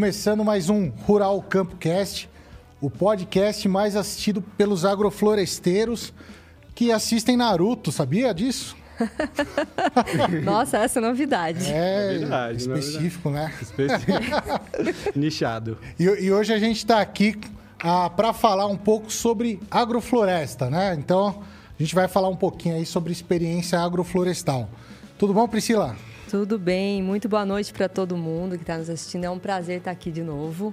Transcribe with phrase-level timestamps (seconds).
[0.00, 2.26] Começando mais um Rural Campo Cast,
[2.80, 6.10] o podcast mais assistido pelos agrofloresteiros
[6.74, 8.74] que assistem Naruto, sabia disso?
[10.42, 11.70] Nossa, essa é novidade.
[11.70, 13.52] É Novidade, específico, né?
[13.60, 15.12] Específico.
[15.14, 15.76] Nichado.
[15.98, 17.38] E, e hoje a gente está aqui
[17.78, 20.96] ah, para falar um pouco sobre agrofloresta, né?
[20.98, 21.42] Então
[21.78, 24.66] a gente vai falar um pouquinho aí sobre experiência agroflorestal.
[25.18, 25.94] Tudo bom, Priscila?
[26.30, 29.24] Tudo bem, muito boa noite para todo mundo que está nos assistindo.
[29.24, 30.72] É um prazer estar aqui de novo,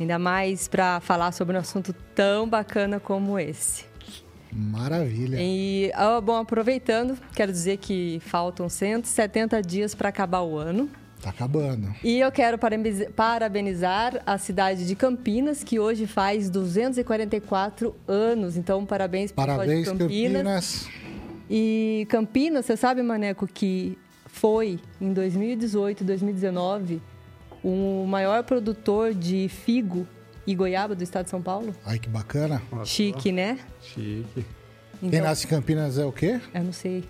[0.00, 3.84] ainda mais para falar sobre um assunto tão bacana como esse.
[4.50, 5.36] Maravilha.
[5.38, 10.88] E, ah, bom, aproveitando, quero dizer que faltam 170 dias para acabar o ano.
[11.20, 11.94] Tá acabando.
[12.02, 18.56] E eu quero parabeniz- parabenizar a cidade de Campinas, que hoje faz 244 anos.
[18.56, 20.08] Então, parabéns para Parabéns, Campinas.
[20.42, 20.88] Campinas.
[21.50, 23.98] E Campinas, você sabe, Maneco, que
[24.36, 27.00] foi em 2018, 2019,
[27.64, 30.06] o maior produtor de figo
[30.46, 31.74] e goiaba do estado de São Paulo?
[31.84, 32.62] Ai, que bacana.
[32.84, 33.58] Chique, né?
[33.80, 34.44] Chique.
[35.00, 36.40] Quem Então, nasce em Campinas é o quê?
[36.54, 37.04] eu não sei.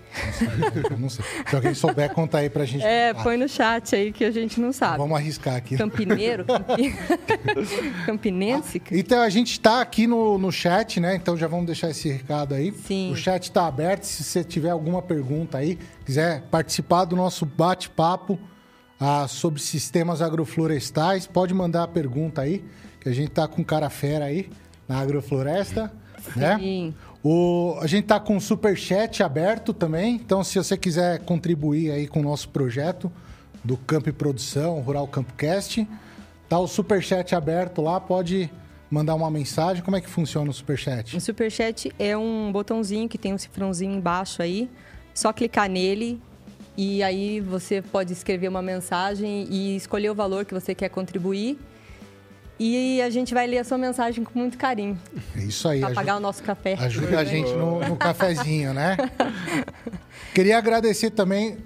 [0.89, 1.23] Eu não sei.
[1.49, 2.83] Se alguém souber, conta aí pra gente.
[2.83, 4.97] É, Ah, põe no chat aí que a gente não sabe.
[4.97, 5.77] Vamos arriscar aqui.
[5.77, 6.45] Campineiro?
[6.45, 6.95] Campi...
[8.05, 8.81] Campinense?
[8.91, 11.15] Então a gente está aqui no, no chat, né?
[11.15, 12.71] Então já vamos deixar esse recado aí.
[12.71, 13.11] Sim.
[13.11, 14.03] O chat está aberto.
[14.03, 18.39] Se você tiver alguma pergunta aí, quiser participar do nosso bate-papo
[18.99, 22.63] ah, sobre sistemas agroflorestais, pode mandar a pergunta aí,
[22.99, 24.49] que a gente tá com cara fera aí
[24.87, 25.91] na agrofloresta,
[26.35, 26.93] né?
[27.23, 32.07] O, a gente tá com o superchat aberto também, então se você quiser contribuir aí
[32.07, 33.11] com o nosso projeto
[33.63, 35.87] do Campo e Produção, Rural Campo Cast,
[36.47, 38.49] tá o superchat aberto lá, pode
[38.89, 39.83] mandar uma mensagem.
[39.83, 41.15] Como é que funciona o superchat?
[41.15, 44.69] O Superchat é um botãozinho que tem um cifrãozinho embaixo aí.
[45.13, 46.21] Só clicar nele
[46.77, 51.57] e aí você pode escrever uma mensagem e escolher o valor que você quer contribuir.
[52.59, 54.97] E a gente vai ler a sua mensagem com muito carinho.
[55.35, 55.79] É isso aí.
[55.79, 56.73] Para aju- pagar o nosso café.
[56.79, 58.97] Ajuda a gente no, no cafezinho, né?
[60.33, 61.57] Queria agradecer também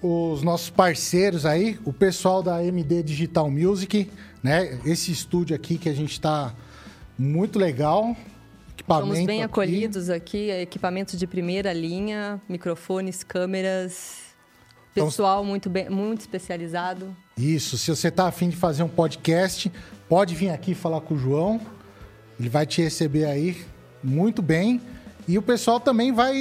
[0.00, 4.10] os nossos parceiros aí, o pessoal da MD Digital Music,
[4.42, 4.78] né?
[4.84, 6.54] Esse estúdio aqui que a gente está
[7.18, 8.16] muito legal.
[8.74, 9.44] Equipamento Somos bem aqui.
[9.44, 14.27] acolhidos aqui, equipamentos de primeira linha, microfones, câmeras,
[14.98, 17.14] Então- pessoal muito, bem, muito especializado.
[17.36, 19.70] Isso, se você tá afim de fazer um podcast,
[20.08, 21.60] pode vir aqui falar com o João.
[22.38, 23.56] Ele vai te receber aí
[24.02, 24.80] muito bem.
[25.26, 26.34] E o pessoal também vai.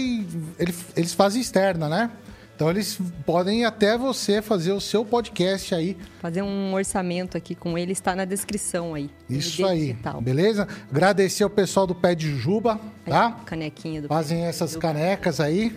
[0.57, 2.09] ele- Eles fazem externa, né?
[2.55, 5.95] Então eles podem até você fazer o seu podcast aí.
[6.19, 9.11] Fazer um orçamento aqui com ele está na descrição aí.
[9.29, 9.87] Isso MD aí.
[9.91, 10.21] Digital.
[10.21, 10.67] Beleza?
[10.89, 13.31] Agradecer ao pessoal do Pé de Jujuba, tá?
[13.45, 15.71] Canequinha do Fazem essas canecas aí.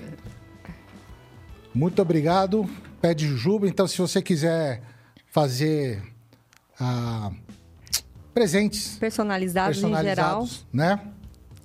[1.74, 2.68] Muito obrigado,
[3.00, 3.68] Pé de Jujuba.
[3.68, 4.82] Então, se você quiser
[5.30, 6.02] fazer
[6.78, 7.30] ah,
[8.34, 11.00] presentes personalizados, em geral, personalizados, né?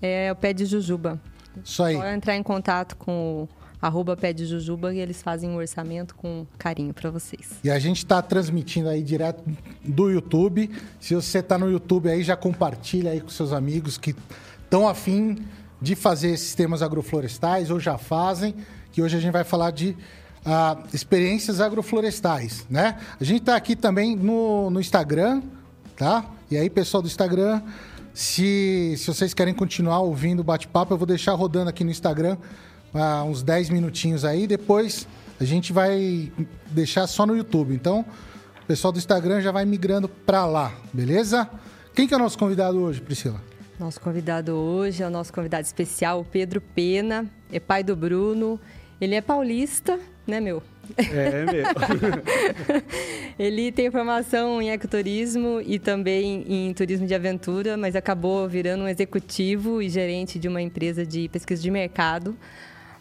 [0.02, 1.20] é o pé de jujuba.
[1.64, 1.96] Isso aí.
[1.96, 3.50] Só entrar em contato com o
[3.82, 7.60] arroba pé de jujuba e eles fazem um orçamento com carinho para vocês.
[7.64, 9.44] E a gente está transmitindo aí direto
[9.84, 10.70] do YouTube.
[11.00, 14.16] Se você está no YouTube aí, já compartilha aí com seus amigos que
[14.64, 15.38] estão afim
[15.82, 18.56] de fazer sistemas agroflorestais ou já fazem.
[18.96, 19.94] Que hoje a gente vai falar de
[20.46, 22.98] ah, experiências agroflorestais, né?
[23.20, 25.42] A gente está aqui também no, no Instagram,
[25.98, 26.24] tá?
[26.50, 27.62] E aí, pessoal do Instagram,
[28.14, 32.38] se, se vocês querem continuar ouvindo o bate-papo, eu vou deixar rodando aqui no Instagram
[32.94, 34.48] ah, uns 10 minutinhos aí.
[34.48, 35.06] Depois
[35.42, 36.32] a gente vai
[36.68, 37.76] deixar só no YouTube.
[37.76, 38.06] Então,
[38.64, 41.50] o pessoal do Instagram já vai migrando para lá, beleza?
[41.94, 43.44] Quem que é o nosso convidado hoje, Priscila?
[43.78, 48.58] Nosso convidado hoje é o nosso convidado especial, Pedro Pena, é pai do Bruno.
[49.00, 50.62] Ele é paulista, né, meu?
[50.98, 51.74] É mesmo.
[53.38, 58.88] Ele tem formação em ecoturismo e também em turismo de aventura, mas acabou virando um
[58.88, 62.36] executivo e gerente de uma empresa de pesquisa de mercado.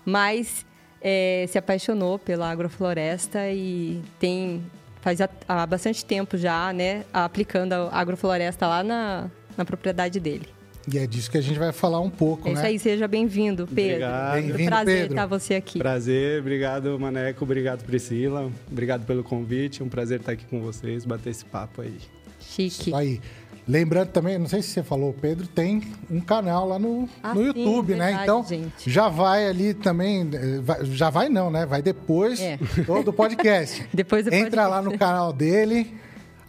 [0.05, 0.67] Mas
[1.01, 4.63] eh, se apaixonou pela agrofloresta e tem
[5.01, 10.49] faz há bastante tempo já, né, aplicando a agrofloresta lá na, na propriedade dele.
[10.93, 12.69] E é disso que a gente vai falar um pouco, É isso né?
[12.69, 13.95] aí, seja bem-vindo, Pedro.
[14.07, 14.35] Obrigado.
[14.35, 15.13] Bem-vindo, Prazer Pedro.
[15.13, 15.79] estar você aqui.
[15.79, 21.31] Prazer, obrigado Maneco, obrigado Priscila, obrigado pelo convite, um prazer estar aqui com vocês, bater
[21.31, 21.97] esse papo aí.
[22.41, 22.89] Chique.
[22.91, 23.21] Isso aí.
[23.67, 27.33] Lembrando também, não sei se você falou, o Pedro tem um canal lá no, Ah,
[27.33, 28.09] no sim, YouTube, né?
[28.09, 28.91] verdade, Então, gente.
[28.91, 31.65] já vai ali também, eh, já vai não, né?
[31.65, 32.59] Vai depois É.
[33.03, 33.87] do, podcast.
[33.95, 34.93] Depois do Entra lá podcast.
[34.93, 35.95] no canal dele,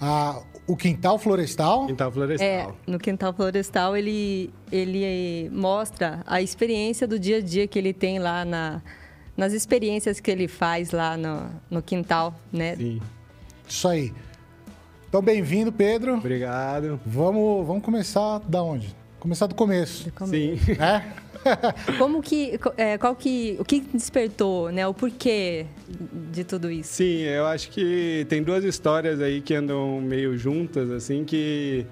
[0.02, 1.88] ah, o Quintal Florestal.
[1.88, 2.78] Quintal É, Florestal.
[2.88, 8.20] no Quintal Florestal ele, ele mostra a experiência do dia a dia que ele tem
[8.20, 8.82] lá na,
[9.38, 12.76] nas experiências que ele faz lá no, no quintal, né?
[12.76, 13.02] Sim.
[13.68, 14.14] Isso aí.
[15.08, 16.16] Então, bem-vindo, Pedro.
[16.16, 17.00] Obrigado.
[17.06, 18.96] Vamos, vamos começar da onde?
[19.20, 20.12] Começar do começo.
[20.12, 20.60] Do Sim.
[20.80, 21.02] É?
[21.98, 24.88] Como que, é, qual que, o que despertou, né?
[24.88, 25.66] O porquê
[26.32, 26.94] de tudo isso?
[26.94, 31.86] Sim, eu acho que tem duas histórias aí que andam meio juntas, assim, que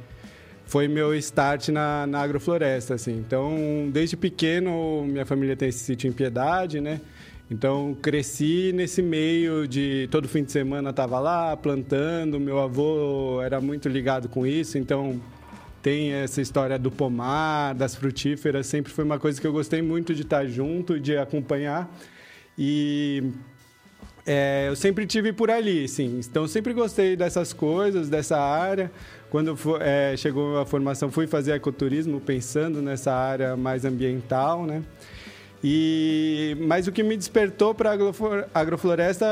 [0.65, 3.17] foi meu start na, na agrofloresta, assim.
[3.17, 6.99] Então, desde pequeno, minha família tem esse sítio em Piedade, né?
[7.51, 12.39] Então, cresci nesse meio de todo fim de semana estava lá plantando.
[12.39, 15.21] Meu avô era muito ligado com isso, então
[15.83, 20.15] tem essa história do pomar, das frutíferas, sempre foi uma coisa que eu gostei muito
[20.15, 21.93] de estar junto, de acompanhar.
[22.57, 23.21] E
[24.25, 26.21] é, eu sempre tive por ali, sim.
[26.25, 28.89] Então, sempre gostei dessas coisas, dessa área.
[29.29, 34.83] Quando é, chegou a formação, fui fazer ecoturismo pensando nessa área mais ambiental, né?
[35.65, 39.25] E, mas o que me despertou para a agrofloresta,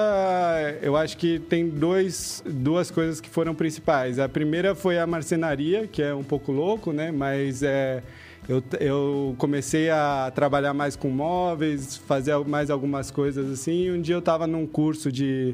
[0.81, 4.18] eu acho que tem dois, duas coisas que foram principais.
[4.18, 7.12] A primeira foi a marcenaria, que é um pouco louco, né?
[7.12, 8.01] Mas é,
[8.48, 13.92] eu, eu comecei a trabalhar mais com móveis, fazer mais algumas coisas assim.
[13.92, 15.54] Um dia eu estava num curso de,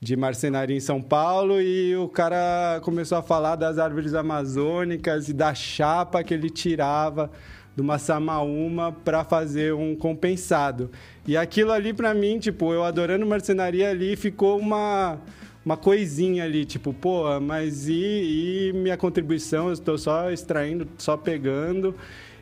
[0.00, 5.34] de marcenaria em São Paulo e o cara começou a falar das árvores amazônicas e
[5.34, 7.30] da chapa que ele tirava
[7.76, 10.90] de uma samaúma para fazer um compensado.
[11.26, 15.18] E aquilo ali para mim, tipo, eu adorando marcenaria ali, ficou uma
[15.64, 19.66] uma coisinha ali, tipo, pô, mas e, e minha contribuição?
[19.66, 21.92] Eu estou só extraindo, só pegando.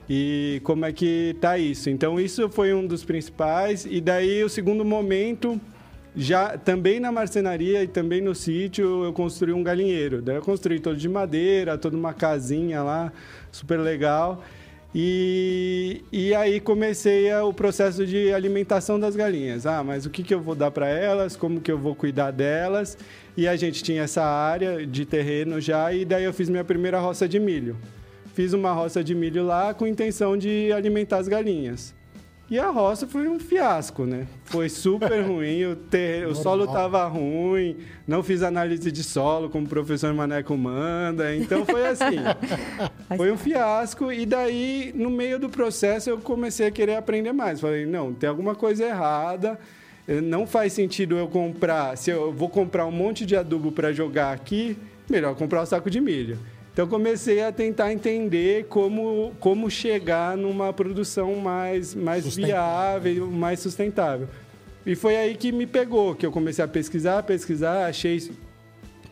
[0.09, 1.89] E como é que tá isso?
[1.89, 3.87] Então isso foi um dos principais.
[3.91, 5.59] E daí o segundo momento,
[6.15, 10.21] já também na marcenaria e também no sítio, eu construí um galinheiro.
[10.21, 13.11] Daí eu construí todo de madeira, toda uma casinha lá,
[13.51, 14.45] super legal.
[14.95, 19.67] E, e aí comecei o processo de alimentação das galinhas.
[19.67, 21.35] Ah, mas o que, que eu vou dar para elas?
[21.35, 22.97] Como que eu vou cuidar delas?
[23.37, 27.01] E a gente tinha essa área de terreno já, e daí eu fiz minha primeira
[27.01, 27.77] roça de milho.
[28.35, 31.93] Fiz uma roça de milho lá com intenção de alimentar as galinhas.
[32.51, 34.27] E a roça foi um fiasco, né?
[34.45, 36.27] Foi super ruim, o, ter...
[36.27, 41.65] o solo estava ruim, não fiz análise de solo como o professor Maneco manda, então
[41.65, 42.17] foi assim.
[43.17, 47.61] foi um fiasco e daí, no meio do processo, eu comecei a querer aprender mais.
[47.61, 49.59] Falei, não, tem alguma coisa errada,
[50.07, 53.91] eh, não faz sentido eu comprar, se eu vou comprar um monte de adubo para
[53.91, 54.77] jogar aqui,
[55.09, 56.39] melhor comprar um saco de milho.
[56.75, 64.29] Então comecei a tentar entender como, como chegar numa produção mais, mais viável, mais sustentável.
[64.85, 68.29] E foi aí que me pegou, que eu comecei a pesquisar, pesquisar, achei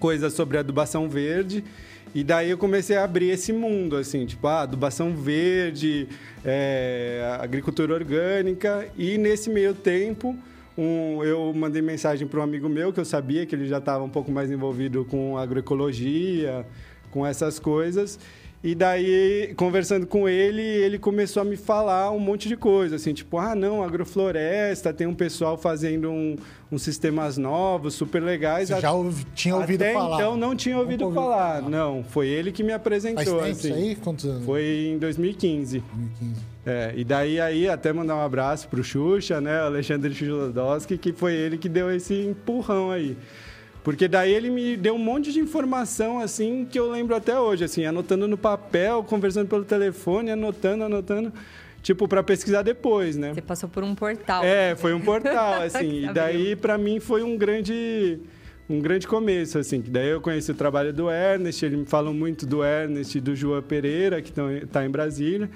[0.01, 1.63] coisas sobre adubação verde.
[2.13, 6.09] E daí eu comecei a abrir esse mundo, assim, tipo, ah, adubação verde,
[6.45, 8.89] é, agricultura orgânica.
[8.99, 10.37] E nesse meio tempo,
[10.77, 14.03] um, eu mandei mensagem para um amigo meu que eu sabia que ele já estava
[14.03, 16.67] um pouco mais envolvido com agroecologia,
[17.13, 18.19] com essas coisas.
[18.65, 23.13] E daí, conversando com ele, ele começou a me falar um monte de coisa, assim,
[23.13, 26.37] tipo, ah, não, agrofloresta, tem um pessoal fazendo um,
[26.71, 28.69] uns sistemas novos, super legais.
[28.69, 30.17] Você já ouvi, tinha ouvido Até falar?
[30.17, 31.57] então não tinha ouvido falar.
[31.57, 31.69] falar.
[31.69, 33.25] Não, foi ele que me apresentou.
[33.25, 33.69] Faz tempo assim.
[33.69, 33.97] isso aí?
[33.97, 34.45] Quantos anos?
[34.45, 35.81] Foi em 2015.
[35.81, 36.53] 2015.
[36.65, 41.35] É, e daí aí até mandar um abraço pro Xuxa, né, Alexandre Chulodowski, que foi
[41.35, 43.17] ele que deu esse empurrão aí.
[43.83, 47.65] Porque daí ele me deu um monte de informação, assim, que eu lembro até hoje,
[47.65, 51.33] assim, anotando no papel, conversando pelo telefone, anotando, anotando,
[51.83, 53.35] tipo, para pesquisar depois, né?
[53.35, 54.45] Você passou por um portal.
[54.45, 58.21] É, foi um portal, assim, e daí para mim foi um grande
[58.71, 62.15] um grande começo, assim, que daí eu conheci o trabalho do Ernest, ele me falou
[62.15, 65.51] muito do Ernest e do João Pereira, que está em Brasília,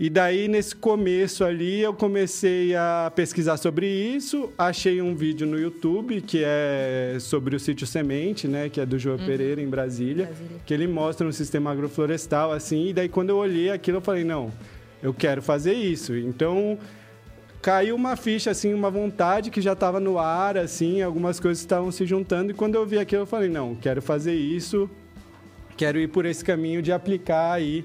[0.00, 4.50] e daí, nesse começo ali, eu comecei a pesquisar sobre isso.
[4.56, 8.68] Achei um vídeo no YouTube que é sobre o sítio Semente, né?
[8.68, 9.26] Que é do João uhum.
[9.26, 10.60] Pereira, em Brasília, Brasília.
[10.64, 12.88] Que ele mostra um sistema agroflorestal, assim.
[12.88, 14.50] E daí, quando eu olhei aquilo, eu falei, não,
[15.02, 16.16] eu quero fazer isso.
[16.16, 16.78] Então,
[17.60, 21.02] caiu uma ficha, assim, uma vontade que já estava no ar, assim.
[21.02, 22.50] Algumas coisas estavam se juntando.
[22.50, 24.90] E quando eu vi aquilo, eu falei, não, quero fazer isso.
[25.76, 27.84] Quero ir por esse caminho de aplicar aí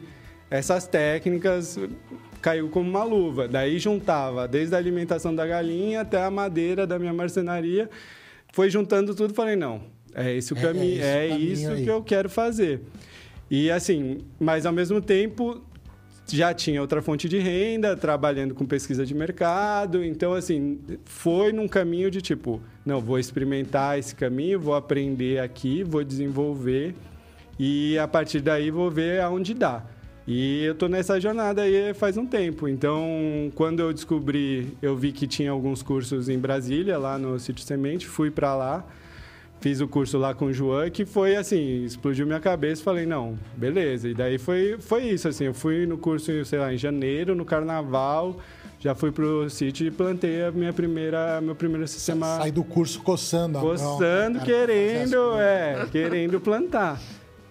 [0.50, 1.78] essas técnicas
[2.42, 3.48] caiu como uma luva.
[3.48, 7.90] Daí juntava desde a alimentação da galinha até a madeira da minha marcenaria.
[8.54, 9.82] Foi juntando tudo, falei, não,
[10.16, 12.82] é esse o é, caminho, é, é isso que eu quero fazer.
[13.50, 15.62] E assim, mas ao mesmo tempo
[16.30, 20.04] já tinha outra fonte de renda, trabalhando com pesquisa de mercado.
[20.04, 25.84] Então, assim, foi num caminho de tipo, não, vou experimentar esse caminho, vou aprender aqui,
[25.84, 26.96] vou desenvolver
[27.60, 29.84] e a partir daí vou ver aonde dá.
[30.28, 32.68] E eu tô nessa jornada aí faz um tempo.
[32.68, 37.66] Então, quando eu descobri, eu vi que tinha alguns cursos em Brasília, lá no Sítio
[37.66, 38.86] Semente, fui para lá.
[39.62, 43.40] fiz o curso lá com o João, que foi assim, explodiu minha cabeça, falei, não,
[43.56, 44.10] beleza.
[44.10, 47.46] E daí foi, foi isso, assim, eu fui no curso, sei lá, em janeiro, no
[47.46, 48.38] carnaval,
[48.80, 52.38] já fui pro sítio e plantei a minha primeira, meu primeiro sistema.
[52.38, 57.00] Sai do curso coçando, coçando, querendo, é, querendo plantar.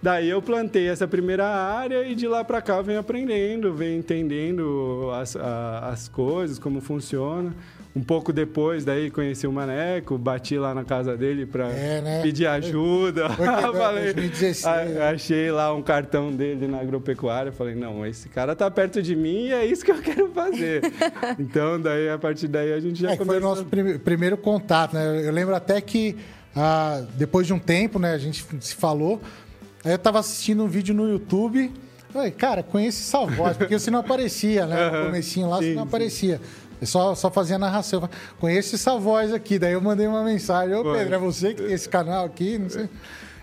[0.01, 5.09] Daí eu plantei essa primeira área e de lá para cá venho aprendendo, venho entendendo
[5.19, 7.53] as, a, as coisas, como funciona.
[7.95, 12.21] Um pouco depois, daí conheci o Maneco, bati lá na casa dele para é, né?
[12.21, 13.27] pedir ajuda.
[13.31, 15.09] Foi, foi, falei, 2016, né?
[15.09, 17.51] achei lá um cartão dele na agropecuária.
[17.51, 20.83] Falei, não, esse cara tá perto de mim e é isso que eu quero fazer.
[21.39, 23.41] então, daí, a partir daí, a gente já é, começou...
[23.41, 25.27] Foi o nosso prim primeiro contato, né?
[25.27, 26.15] Eu lembro até que
[26.55, 29.21] ah, depois de um tempo, né, a gente se falou.
[29.87, 31.71] Aí eu tava assistindo um vídeo no YouTube.
[32.09, 34.89] Falei, cara, conhece essa voz, porque você não aparecia, né?
[34.89, 36.41] No comecinho lá, sim, você não aparecia.
[36.81, 38.09] Eu só, só fazia narração.
[38.37, 39.57] Conheço essa voz aqui.
[39.57, 40.75] Daí eu mandei uma mensagem.
[40.75, 42.57] Ô, Pedro, é você que tem esse canal aqui?
[42.57, 42.89] Não sei.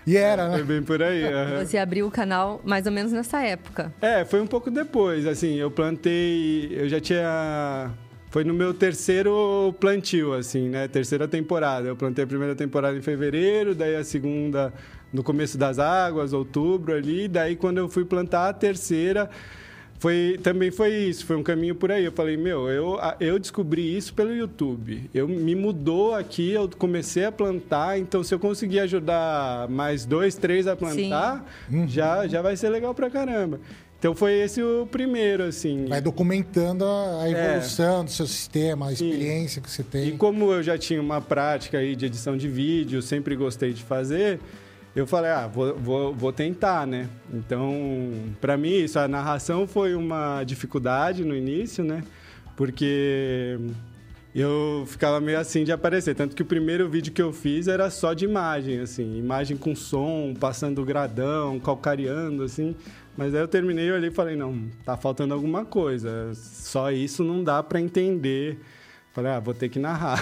[0.05, 0.57] E era, né?
[0.57, 1.23] Foi bem por aí.
[1.23, 1.65] Uhum.
[1.65, 3.91] Você abriu o canal mais ou menos nessa época.
[3.99, 5.25] É, foi um pouco depois.
[5.25, 6.69] Assim, eu plantei.
[6.71, 7.91] Eu já tinha.
[8.29, 10.87] Foi no meu terceiro plantio, assim, né?
[10.87, 11.87] Terceira temporada.
[11.87, 14.71] Eu plantei a primeira temporada em fevereiro, daí a segunda
[15.15, 17.27] no começo das águas, outubro ali.
[17.27, 19.29] Daí, quando eu fui plantar a terceira
[19.97, 22.03] foi também foi isso, foi um caminho por aí.
[22.05, 25.09] Eu falei, meu, eu, eu descobri isso pelo YouTube.
[25.13, 30.35] Eu me mudou aqui, eu comecei a plantar, então se eu conseguir ajudar mais dois,
[30.35, 31.87] três a plantar, uhum.
[31.87, 33.59] já, já vai ser legal pra caramba.
[33.97, 35.85] Então foi esse o primeiro, assim.
[35.85, 38.03] Vai documentando a evolução é.
[38.03, 39.61] do seu sistema, a experiência Sim.
[39.61, 40.09] que você tem.
[40.09, 43.81] E como eu já tinha uma prática aí de edição de vídeo, sempre gostei de
[43.81, 44.39] fazer,
[44.95, 47.09] eu falei, ah, vou, vou, vou tentar, né?
[47.33, 52.01] Então, para mim, isso, a narração foi uma dificuldade no início, né?
[52.55, 53.59] Porque
[54.33, 56.15] eu ficava meio assim de aparecer.
[56.15, 59.75] Tanto que o primeiro vídeo que eu fiz era só de imagem, assim, imagem com
[59.75, 62.73] som, passando gradão, calcareando, assim.
[63.17, 66.31] Mas aí eu terminei, eu olhei e falei, não, tá faltando alguma coisa.
[66.33, 68.59] Só isso não dá para entender
[69.15, 70.21] Falei, ah, vou ter que narrar.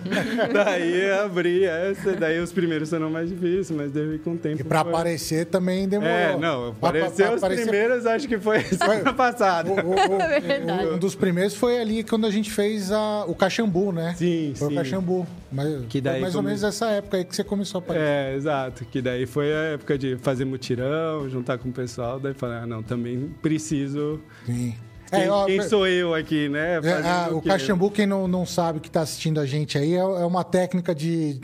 [0.54, 4.58] daí abri essa, daí os primeiros serão mais difíceis, mas deve com o tempo.
[4.58, 4.90] E para foi...
[4.90, 6.14] aparecer também demorou.
[6.14, 7.64] É, não, apareceu os aparecer...
[7.64, 9.70] primeiros, acho que foi semana passada.
[9.70, 13.34] O, o, o, é um dos primeiros foi ali quando a gente fez a, o
[13.34, 14.14] Caxambu, né?
[14.16, 14.72] Sim, foi sim.
[14.72, 15.26] o Caxambu.
[15.52, 16.46] Mas que daí foi mais come...
[16.46, 18.06] ou menos essa época aí que você começou a aparecer.
[18.06, 18.86] É, exato.
[18.86, 22.66] Que daí foi a época de fazer mutirão, juntar com o pessoal, daí falei, ah,
[22.66, 24.18] não, também preciso.
[24.46, 24.74] Sim
[25.12, 26.80] quem, é, ó, quem sou eu aqui, né?
[26.82, 29.94] É, a, o, o Caxambu, quem não, não sabe que está assistindo a gente aí,
[29.94, 31.40] é, é uma técnica de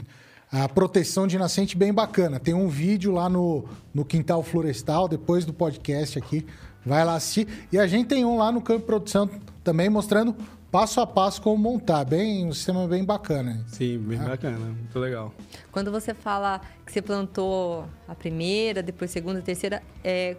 [0.50, 2.40] a proteção de nascente bem bacana.
[2.40, 6.46] Tem um vídeo lá no, no Quintal Florestal, depois do podcast aqui.
[6.84, 7.46] Vai lá assistir.
[7.70, 9.28] E a gente tem um lá no Campo de Produção
[9.62, 10.34] também mostrando
[10.70, 12.04] passo a passo como montar.
[12.04, 13.62] Bem, um sistema bem bacana.
[13.66, 14.28] Sim, bem ah.
[14.28, 14.58] bacana.
[14.58, 15.34] Muito legal.
[15.70, 20.34] Quando você fala que você plantou a primeira, depois a segunda, a terceira, é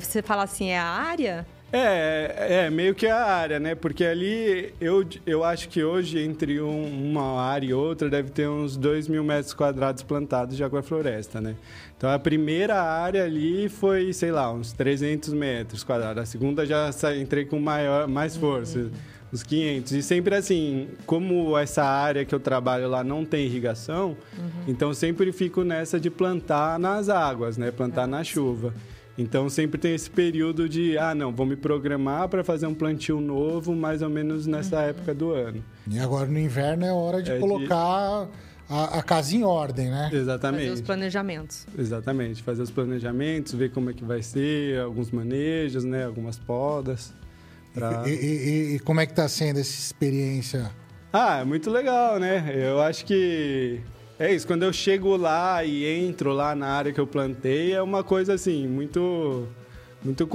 [0.00, 1.46] você fala assim, é a área?
[1.72, 3.74] É, é, meio que a área, né?
[3.74, 8.46] Porque ali eu, eu acho que hoje, entre um, uma área e outra, deve ter
[8.46, 11.56] uns 2 mil metros quadrados plantados de agrofloresta, né?
[11.96, 16.22] Então a primeira área ali foi, sei lá, uns 300 metros quadrados.
[16.22, 18.80] A segunda já entrei com maior, mais força.
[18.80, 18.90] Uhum.
[19.32, 19.92] Uns 500.
[19.92, 24.64] E sempre assim, como essa área que eu trabalho lá não tem irrigação, uhum.
[24.68, 27.70] então sempre fico nessa de plantar nas águas, né?
[27.70, 28.74] Plantar na chuva.
[29.16, 33.20] Então sempre tem esse período de, ah, não, vou me programar para fazer um plantio
[33.20, 34.82] novo, mais ou menos nessa uhum.
[34.82, 35.62] época do ano.
[35.90, 38.52] E agora no inverno é hora de é colocar de...
[38.68, 40.08] A, a, casa em ordem, né?
[40.12, 40.62] Exatamente.
[40.62, 41.66] Fazer os planejamentos.
[41.76, 47.12] Exatamente, fazer os planejamentos, ver como é que vai ser, alguns manejos, né, algumas podas.
[47.74, 48.04] Pra...
[48.06, 50.70] E, e, e, como é que está sendo essa experiência?
[51.12, 52.50] Ah, é muito legal, né?
[52.54, 53.80] Eu acho que
[54.22, 57.82] é isso, quando eu chego lá e entro lá na área que eu plantei, é
[57.82, 59.48] uma coisa assim, muito
[60.04, 60.28] muito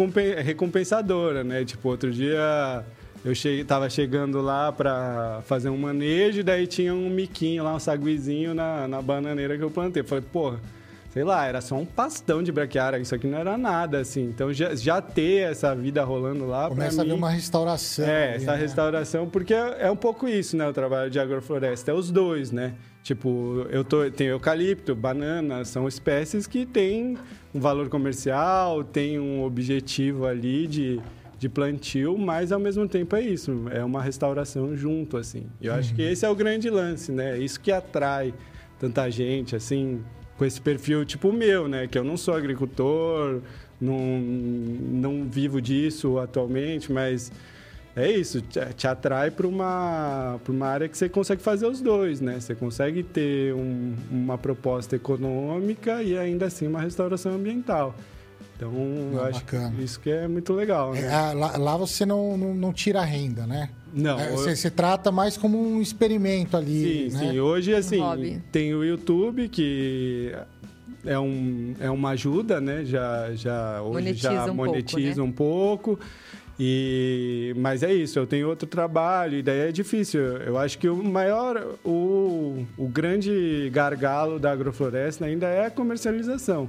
[0.44, 1.63] recompensadora, né?
[1.63, 2.84] Tipo, outro dia
[3.24, 7.75] eu cheguei, tava chegando lá para fazer um manejo, e daí tinha um miquinho lá,
[7.75, 10.01] um saguizinho na, na bananeira que eu plantei.
[10.01, 10.60] Eu falei, porra,
[11.10, 14.24] sei lá, era só um pastão de braquiária, isso aqui não era nada, assim.
[14.24, 16.67] Então já, já ter essa vida rolando lá.
[16.67, 18.06] Começa a ver uma restauração.
[18.06, 18.58] É, ali, essa né?
[18.58, 20.67] restauração, porque é, é, um pouco isso, né?
[20.67, 22.74] O trabalho de agrofloresta, é os dois, né?
[23.08, 27.18] Tipo, eu tô, tenho eucalipto, banana, são espécies que têm
[27.56, 31.00] um valor comercial, têm um objetivo ali de,
[31.40, 35.46] de plantio, mas ao mesmo tempo é isso, é uma restauração junto, assim.
[35.62, 36.10] Eu acho que uhum.
[36.10, 37.40] esse é o grande lance, né?
[37.40, 38.34] Isso que atrai
[38.78, 40.04] tanta gente, assim,
[40.38, 41.88] com esse perfil tipo o meu, né?
[41.88, 43.40] Que eu não sou agricultor,
[43.80, 47.32] não, não vivo disso atualmente, mas
[47.98, 52.22] é isso, te, te atrai para uma, uma área que você consegue fazer os dois,
[52.22, 52.39] né?
[52.39, 57.96] Você consegue ter um, uma proposta econômica e ainda assim uma restauração ambiental.
[58.56, 58.72] Então,
[59.13, 59.74] eu acho bacana.
[59.80, 60.94] isso que é muito legal.
[60.94, 61.06] Né?
[61.06, 63.70] É, lá, lá, você não, não, não, tira renda, né?
[63.92, 64.20] Não.
[64.20, 64.56] É, você, eu...
[64.56, 67.10] você, trata mais como um experimento ali.
[67.10, 67.32] Sim, né?
[67.32, 67.39] sim.
[67.39, 70.36] Hoje, assim, um tem o YouTube, que
[71.04, 72.86] é, um, é uma ajuda, né?
[72.86, 75.24] Já, já, hoje monetiza já um monetiza pouco, né?
[75.24, 76.00] um pouco.
[76.60, 80.22] E, mas é isso, eu tenho outro trabalho, e daí é difícil.
[80.22, 86.68] Eu acho que o maior, o, o grande gargalo da agrofloresta ainda é a comercialização.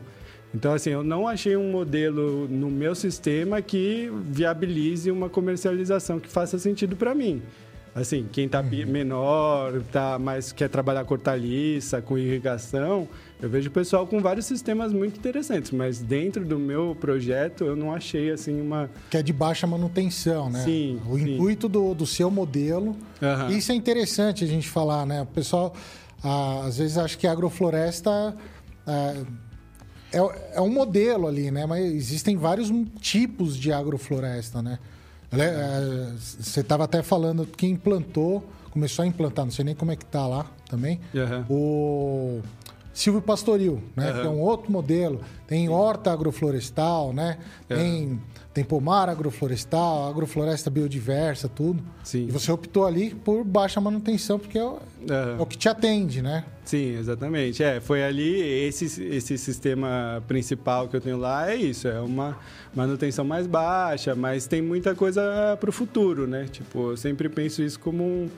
[0.55, 6.29] Então, assim, eu não achei um modelo no meu sistema que viabilize uma comercialização que
[6.29, 7.43] faça sentido para mim.
[8.01, 8.87] Assim, quem está uhum.
[8.87, 13.09] menor, tá mais quer trabalhar com hortaliça, com irrigação,
[13.41, 17.77] eu vejo o pessoal com vários sistemas muito interessantes, mas dentro do meu projeto eu
[17.77, 20.63] não achei assim uma que é de baixa manutenção, né?
[20.65, 21.01] Sim.
[21.09, 21.35] O sim.
[21.35, 22.97] intuito do, do seu modelo.
[23.23, 23.57] Uhum.
[23.57, 25.23] Isso é interessante a gente falar, né?
[25.23, 25.75] O pessoal
[26.23, 28.37] ah, às vezes acha que a agrofloresta
[28.87, 29.15] ah,
[30.13, 30.19] é,
[30.55, 31.67] é um modelo ali, né?
[31.67, 34.79] Mas existem vários tipos de agrofloresta, né?
[35.33, 39.97] É, você estava até falando que implantou, começou a implantar, não sei nem como é
[39.97, 41.45] que tá lá também, uhum.
[41.49, 42.43] o
[42.99, 44.11] Silvio Pastoril, né?
[44.13, 44.21] Uhum.
[44.21, 45.21] Que é um outro modelo.
[45.47, 47.39] Tem horta agroflorestal, né?
[47.71, 47.77] Uhum.
[47.77, 48.21] Tem
[48.59, 51.81] tem pomar agroflorestal, agrofloresta biodiversa, tudo.
[52.03, 52.27] Sim.
[52.27, 56.21] E você optou ali por baixa manutenção, porque é o, é o, que te atende,
[56.21, 56.45] né?
[56.65, 57.63] Sim, exatamente.
[57.63, 62.37] É, foi ali, esse, esse sistema principal que eu tenho lá é isso, é uma
[62.75, 66.49] manutenção mais baixa, mas tem muita coisa para o futuro, né?
[66.51, 68.29] Tipo, eu sempre penso isso como um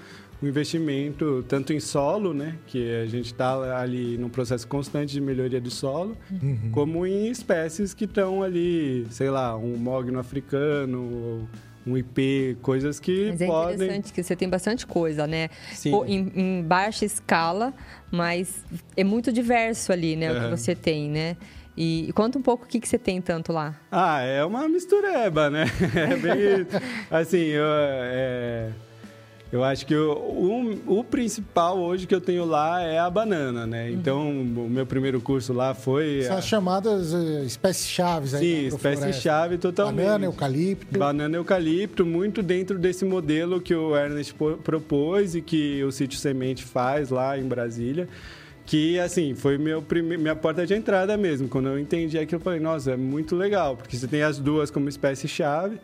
[0.42, 5.20] um investimento tanto em solo, né, que a gente está ali num processo constante de
[5.20, 6.70] melhoria do solo, uhum.
[6.73, 11.49] como em espécies que estão ali, sei lá, um mogno africano,
[11.87, 13.71] um IP, coisas que mas é podem...
[13.71, 15.49] é interessante que você tem bastante coisa, né?
[15.73, 15.93] Sim.
[16.06, 17.73] Em, em baixa escala,
[18.10, 18.64] mas
[18.97, 20.30] é muito diverso ali, né?
[20.30, 20.38] Uhum.
[20.38, 21.36] O que você tem, né?
[21.76, 23.75] E conta um pouco o que, que você tem tanto lá.
[23.91, 25.64] Ah, é uma mistureba, né?
[25.95, 26.67] É bem...
[27.10, 28.71] assim, eu, é
[29.52, 33.67] eu acho que o, o, o, principal hoje que eu tenho lá é a banana,
[33.67, 33.86] né?
[33.86, 33.93] Uhum.
[33.93, 34.67] Então, uhum.
[34.67, 36.23] o meu primeiro curso lá foi...
[36.23, 38.71] São as chamadas uh, espécies-chaves aí.
[38.71, 40.04] Sim, espécie-chave totalmente.
[40.04, 40.99] Banana, eucalipto.
[40.99, 46.63] Banana, eucalipto, muito dentro desse modelo que o Ernest propôs e que o Sítio Semente
[46.63, 48.08] faz lá em Brasília
[48.67, 50.17] que assim foi meu prime...
[50.17, 53.76] minha porta de entrada mesmo quando eu entendi aquilo eu falei nossa é muito legal
[53.76, 55.80] porque você tem as duas como espécie chave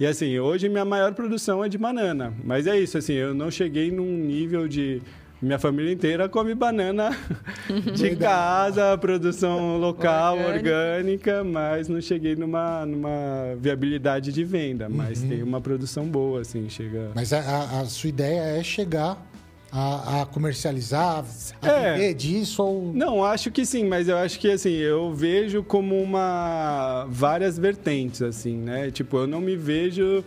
[0.00, 2.32] e assim, hoje minha maior produção é de banana.
[2.42, 5.02] Mas é isso, assim, eu não cheguei num nível de.
[5.42, 7.16] Minha família inteira come banana
[7.96, 10.70] de casa, produção local, orgânica.
[10.70, 14.86] orgânica, mas não cheguei numa, numa viabilidade de venda.
[14.88, 15.28] Mas uhum.
[15.28, 17.10] tem uma produção boa, assim, chega.
[17.14, 19.29] Mas a, a sua ideia é chegar
[19.72, 21.24] a, a comercializar,
[21.62, 21.92] a é.
[21.94, 22.62] viver disso?
[22.62, 22.92] Ou...
[22.92, 28.22] Não, acho que sim, mas eu acho que assim, eu vejo como uma várias vertentes,
[28.22, 28.90] assim, né?
[28.90, 30.24] Tipo, eu não me vejo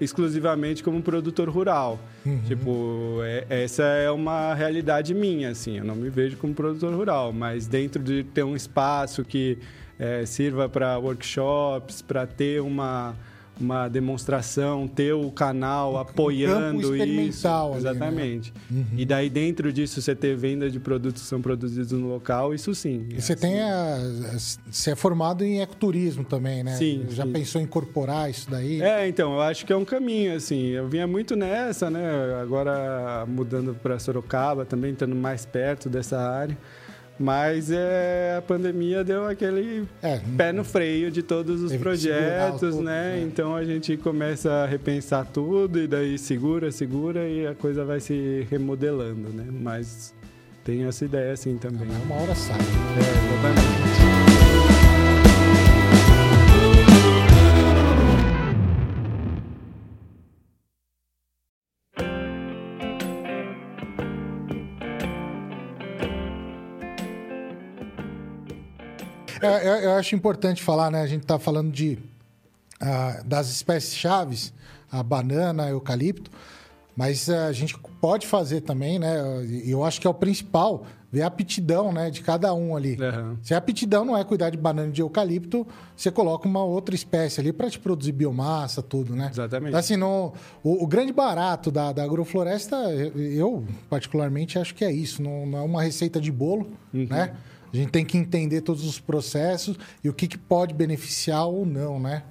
[0.00, 1.98] exclusivamente como um produtor rural.
[2.24, 2.40] Uhum.
[2.46, 5.78] Tipo, é, essa é uma realidade minha, assim.
[5.78, 9.58] Eu não me vejo como produtor rural, mas dentro de ter um espaço que
[9.98, 13.14] é, sirva para workshops, para ter uma
[13.60, 17.46] uma demonstração, ter o canal apoiando isso.
[17.48, 18.52] Ali, Exatamente.
[18.70, 18.80] Né?
[18.80, 18.98] Uhum.
[18.98, 22.74] E daí dentro disso você ter venda de produtos que são produzidos no local, isso
[22.74, 23.06] sim.
[23.10, 23.98] E você tem a,
[24.70, 26.76] você é formado em ecoturismo também, né?
[26.76, 27.06] Sim.
[27.10, 27.32] Já sim.
[27.32, 28.80] pensou em incorporar isso daí?
[28.82, 30.68] É, então, eu acho que é um caminho assim.
[30.68, 32.02] Eu vinha muito nessa, né?
[32.40, 36.56] Agora mudando para Sorocaba, também estando mais perto dessa área.
[37.18, 43.16] Mas é, a pandemia deu aquele é, pé no freio de todos os projetos, né?
[43.16, 43.22] né?
[43.22, 48.00] Então a gente começa a repensar tudo e daí segura, segura e a coisa vai
[48.00, 49.46] se remodelando, né?
[49.48, 50.12] Mas
[50.64, 51.88] tem essa ideia assim também.
[52.04, 52.58] Uma hora sai.
[52.58, 54.23] É, exatamente.
[69.46, 71.02] Eu, eu, acho importante falar, né?
[71.02, 71.98] A gente está falando de,
[72.80, 74.52] uh, das espécies chaves,
[74.90, 76.30] a banana, eucalipto,
[76.96, 79.16] mas uh, a gente pode fazer também, né?
[79.64, 82.98] Eu acho que é o principal ver a aptidão né, de cada um ali.
[83.00, 83.36] Uhum.
[83.40, 85.64] Se a aptidão não é cuidar de banana de eucalipto,
[85.96, 89.30] você coloca uma outra espécie ali para te produzir biomassa, tudo, né?
[89.32, 89.76] Exatamente.
[89.76, 92.76] Assim, no, o, o, grande barato da, da agrofloresta,
[93.14, 95.22] eu particularmente acho que é isso.
[95.22, 97.06] Não, não é uma receita de bolo, uhum.
[97.08, 97.36] né?
[97.74, 101.66] A gente tem que entender todos os processos e o que, que pode beneficiar ou
[101.66, 102.22] não, né?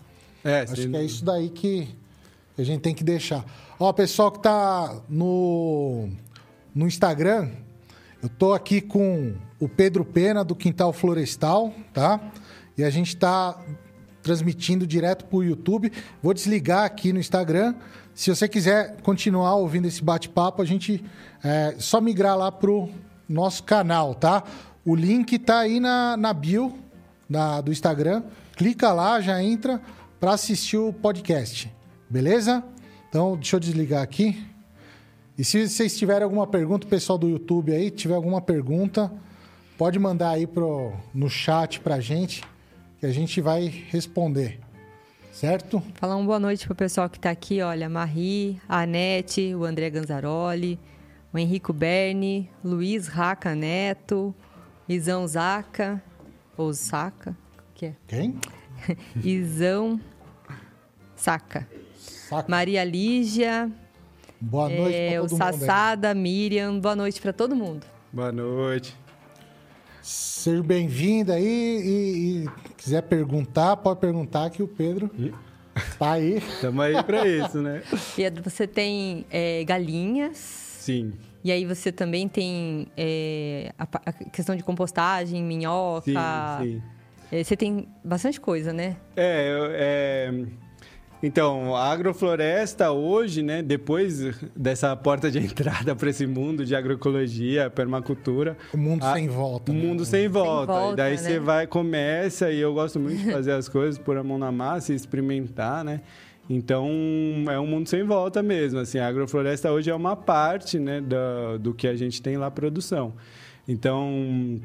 [0.42, 1.90] É, Acho que é isso daí que,
[2.56, 3.44] que a gente tem que deixar.
[3.78, 6.08] Ó, pessoal que tá no,
[6.74, 7.50] no Instagram,
[8.22, 12.22] eu tô aqui com o Pedro Pena, do Quintal Florestal, tá?
[12.78, 13.62] E a gente tá
[14.22, 15.92] transmitindo direto pro YouTube.
[16.22, 17.76] Vou desligar aqui no Instagram.
[18.16, 21.04] Se você quiser continuar ouvindo esse bate-papo, a gente
[21.44, 22.90] é só migrar lá pro
[23.28, 24.42] nosso canal, tá?
[24.86, 26.78] O link tá aí na, na bio
[27.30, 28.24] da, do Instagram.
[28.56, 29.82] Clica lá, já entra
[30.20, 31.72] para assistir o podcast.
[32.10, 32.64] Beleza?
[33.10, 34.46] Então, deixa eu desligar aqui.
[35.38, 39.12] E se vocês tiverem alguma pergunta, pessoal do YouTube aí, tiver alguma pergunta,
[39.78, 42.44] pode mandar aí pro, no chat pra gente,
[43.00, 44.60] que a gente vai responder.
[45.32, 45.82] Certo?
[45.96, 49.90] Falar uma boa noite pro pessoal que tá aqui, olha, Marie, a Anete, o André
[49.90, 50.80] Ganzaroli,
[51.34, 54.36] o Henrico Berni, Luiz Raca Neto,
[54.88, 56.02] Isão Zaca,
[56.58, 57.36] ou Saca,
[57.74, 57.96] que é?
[58.08, 58.40] Quem?
[59.24, 60.00] Isão
[61.16, 61.68] Saca.
[61.98, 62.50] Saca.
[62.50, 63.72] Maria Lígia,
[64.40, 65.44] Boa noite é, o todo mundo.
[65.44, 65.54] aí.
[65.54, 67.86] Sassada, Miriam, boa noite para todo mundo.
[68.12, 68.94] Boa noite.
[70.02, 75.10] Seja bem-vindo aí e, e quiser perguntar, pode perguntar que o Pedro
[75.98, 76.40] tá aí.
[76.56, 77.82] Estamos aí para isso, né?
[78.18, 81.14] Pedro, você tem é, galinhas, Sim.
[81.44, 86.06] E aí você também tem é, a, a questão de compostagem, minhoca.
[86.62, 86.82] Sim, sim.
[87.32, 88.96] É, você tem bastante coisa, né?
[89.16, 90.46] É, é,
[91.22, 94.20] então, a agrofloresta hoje, né, depois
[94.56, 99.72] dessa porta de entrada para esse mundo de agroecologia, permacultura, O mundo a- sem volta.
[99.72, 99.82] o né?
[99.82, 100.74] mundo sem volta.
[100.74, 101.18] volta, e daí né?
[101.18, 104.52] você vai, começa, e eu gosto muito de fazer as coisas, pôr a mão na
[104.52, 106.02] massa e experimentar, né?
[106.50, 106.90] Então,
[107.50, 108.80] é um mundo sem volta mesmo.
[108.80, 112.52] Assim, a agrofloresta hoje é uma parte né, da, do que a gente tem lá
[112.52, 113.14] produção.
[113.68, 114.60] Então,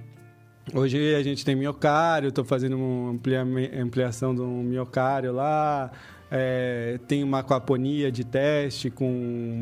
[0.75, 3.43] Hoje a gente tem minhocário, estou fazendo uma amplia-
[3.83, 5.91] ampliação do minhocário lá.
[6.31, 9.11] É, tem uma aquaponia de teste com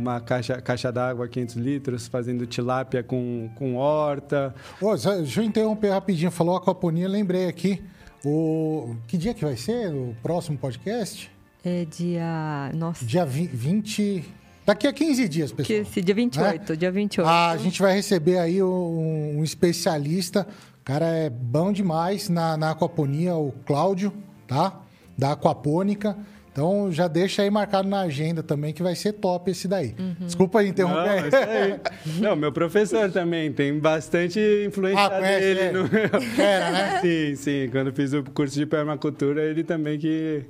[0.01, 4.53] uma caixa, caixa d'água 500 litros, fazendo tilápia com, com horta.
[4.99, 6.31] Só- deixa eu interromper rapidinho.
[6.33, 7.81] Falou aquaponia, lembrei aqui.
[8.25, 8.97] O...
[9.07, 11.31] Que dia que vai ser o próximo podcast?
[11.69, 12.71] É dia.
[12.75, 14.25] Nossa, Dia vi- 20...
[14.65, 15.81] Daqui a 15 dias, que pessoal.
[15.81, 17.29] esse dia 28, dia 28.
[17.29, 20.47] Ah, a gente vai receber aí um, um especialista.
[20.81, 24.13] O cara é bom demais na, na aquaponia, o Cláudio,
[24.49, 24.81] tá?
[25.19, 26.17] Da Aquapônica.
[26.53, 29.95] Então já deixa aí marcado na agenda também que vai ser top esse daí.
[30.21, 31.11] Desculpa aí Não, interromper.
[31.25, 32.21] é isso aí.
[32.21, 35.73] Não, meu professor também tem bastante influência Ah, conhece dele ele?
[35.73, 36.45] no meu.
[36.45, 37.01] Era, né?
[37.03, 37.69] Sim, sim.
[37.71, 40.45] Quando fiz o curso de permacultura, ele também que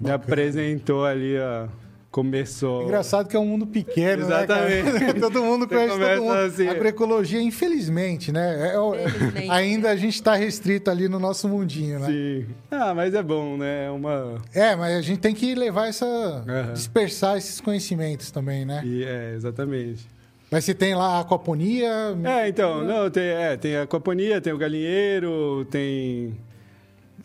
[0.00, 1.66] me apresentou ali, ó.
[2.10, 2.84] Começou.
[2.84, 4.90] Engraçado que é um mundo pequeno, Exatamente.
[4.92, 4.98] né?
[5.00, 5.20] cara?
[5.20, 6.32] todo mundo Você conhece todo mundo.
[6.38, 6.66] assim.
[6.66, 8.72] Agroecologia, infelizmente, né?
[8.72, 9.50] É o- Infelizmente.
[9.50, 12.06] ainda a gente está restrito ali no nosso mundinho, né?
[12.06, 12.46] Sim.
[12.70, 13.86] Ah, mas é bom, né?
[13.86, 14.38] É uma.
[14.54, 16.06] É, mas a gente tem que levar essa.
[16.06, 16.72] Aham.
[16.72, 18.80] dispersar esses conhecimentos também, né?
[18.86, 20.06] E, é, exatamente.
[20.50, 21.90] Mas você tem lá a aquaponia.
[22.24, 26.34] É, então, não, tem, é, tem a aquaponia, tem o galinheiro, tem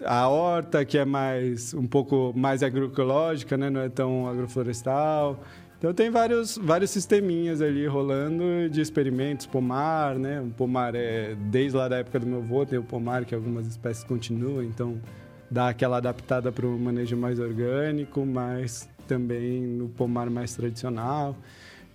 [0.06, 3.70] a horta, que é mais um pouco mais agroecológica, né?
[3.70, 5.40] Não é tão agroflorestal.
[5.78, 10.40] Então tem vários, vários sisteminhas ali rolando de experimentos, pomar, né?
[10.40, 13.68] O pomar é desde lá da época do meu avô, tem o pomar que algumas
[13.68, 14.98] espécies continuam, então
[15.52, 21.36] dá aquela adaptada para o manejo mais orgânico, mas também no pomar mais tradicional.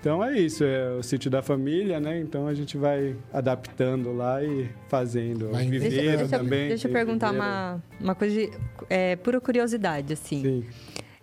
[0.01, 2.21] Então é isso, é o sítio da família, né?
[2.21, 5.51] Então a gente vai adaptando lá e fazendo.
[5.51, 6.69] Vai O Deixa, também.
[6.69, 7.45] deixa eu perguntar viveiro.
[7.51, 8.51] uma, uma coisa de
[8.89, 10.43] é, pura curiosidade, assim.
[10.43, 10.65] Sim.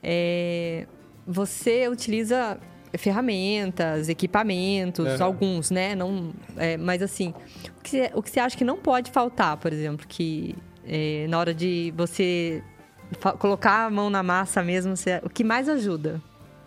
[0.04, 0.86] É,
[1.26, 2.58] você utiliza
[2.98, 5.96] ferramentas, equipamentos, alguns, né?
[5.96, 7.34] Não, é, mas assim,
[7.80, 10.54] o que, você, o que você acha que não pode faltar, por exemplo, que
[10.86, 12.62] é, na hora de você
[13.40, 16.22] colocar a mão na massa mesmo, você- o que mais ajuda?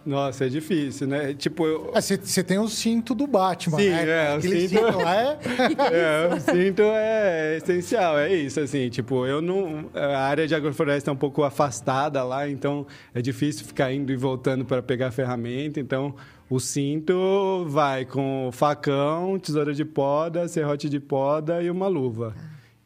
[0.09, 1.35] Nossa, é difícil, né?
[1.35, 4.33] Tipo, eu, Ah, Você você tem o cinto do Batman, Sim, né?
[4.33, 5.39] é, o cinto- lá é.
[5.93, 9.91] É, o cinto é essencial, é isso, assim, tipo, eu não...
[9.95, 14.17] A área de agrofloresta é um pouco afastada lá, então é difícil ficar indo e
[14.17, 16.15] voltando para pegar a ferramenta, então
[16.49, 22.35] o cinto vai com facão, tesoura de poda, serrote de poda e uma luva.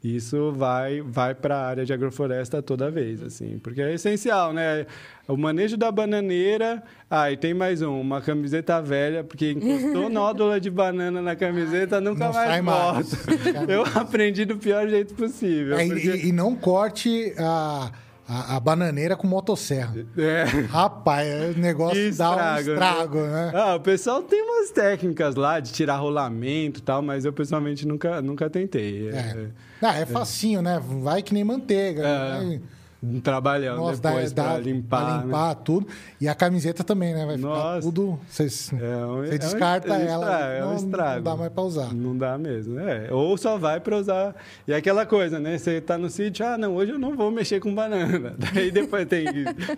[0.05, 4.85] Isso vai vai para a área de agrofloresta toda vez, assim, porque é essencial, né?
[5.29, 10.59] O manejo da bananeira, ah, e tem mais um, uma camiseta velha, porque encostou nódula
[10.61, 13.17] de banana na camiseta, nunca Não mais volta.
[13.73, 15.77] Eu aprendi do pior jeito possível.
[15.79, 17.93] É, e- porque- e, e não corte a,
[18.29, 19.95] a, a bananeira com motosserra.
[20.19, 20.43] É.
[20.69, 22.73] Rapaz, o negócio Que dá um estrago, né?
[22.75, 23.53] estrago, né?
[23.55, 27.87] Ah, o pessoal tem umas técnicas lá de tirar rolamento e tal, mas eu pessoalmente
[27.87, 29.09] nunca, nunca tentei.
[29.11, 29.47] É.
[29.83, 30.81] Ah, é facinho, né?
[31.03, 32.07] Vai que nem manteiga.
[32.07, 32.38] É.
[32.38, 32.61] Vai
[33.03, 35.05] um trabalhão Nossa, depois dá, pra limpar.
[35.05, 35.62] Pra limpar né?
[35.64, 35.88] tudo.
[36.21, 37.27] E a camiseta também, né?
[37.27, 37.81] Vai ficar Nossa.
[37.81, 38.21] tudo.
[38.29, 38.45] Você,
[38.81, 40.47] é um, você descarta é um, ela.
[40.47, 41.16] É um estrago.
[41.16, 41.92] Não dá mais pra usar.
[41.92, 42.79] Não dá mesmo.
[42.79, 43.12] É.
[43.12, 44.37] Ou só vai pra usar.
[44.68, 45.59] E é aquela coisa, né?
[45.59, 48.37] Você tá no sítio, ah, não, hoje eu não vou mexer com banana.
[48.55, 49.27] Daí depois tem,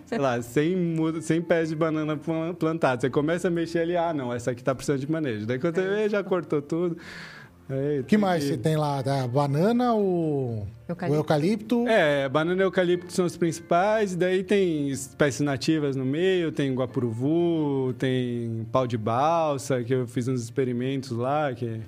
[0.05, 2.19] sei lá, 100, 100 pés de banana
[2.59, 3.01] plantados.
[3.01, 5.47] Você começa a mexer ali, ah, não, essa aqui tá precisando de manejo.
[5.47, 6.95] Daí quando você vê, já cortou tudo.
[7.67, 8.51] O que mais que...
[8.51, 8.99] você tem lá?
[8.99, 11.13] A banana, o eucalipto.
[11.13, 11.87] o eucalipto?
[11.87, 14.13] É, banana e eucalipto são os principais.
[14.13, 20.07] E daí tem espécies nativas no meio, tem guapuruvu, tem pau de balsa, que eu
[20.07, 21.79] fiz uns experimentos lá, que é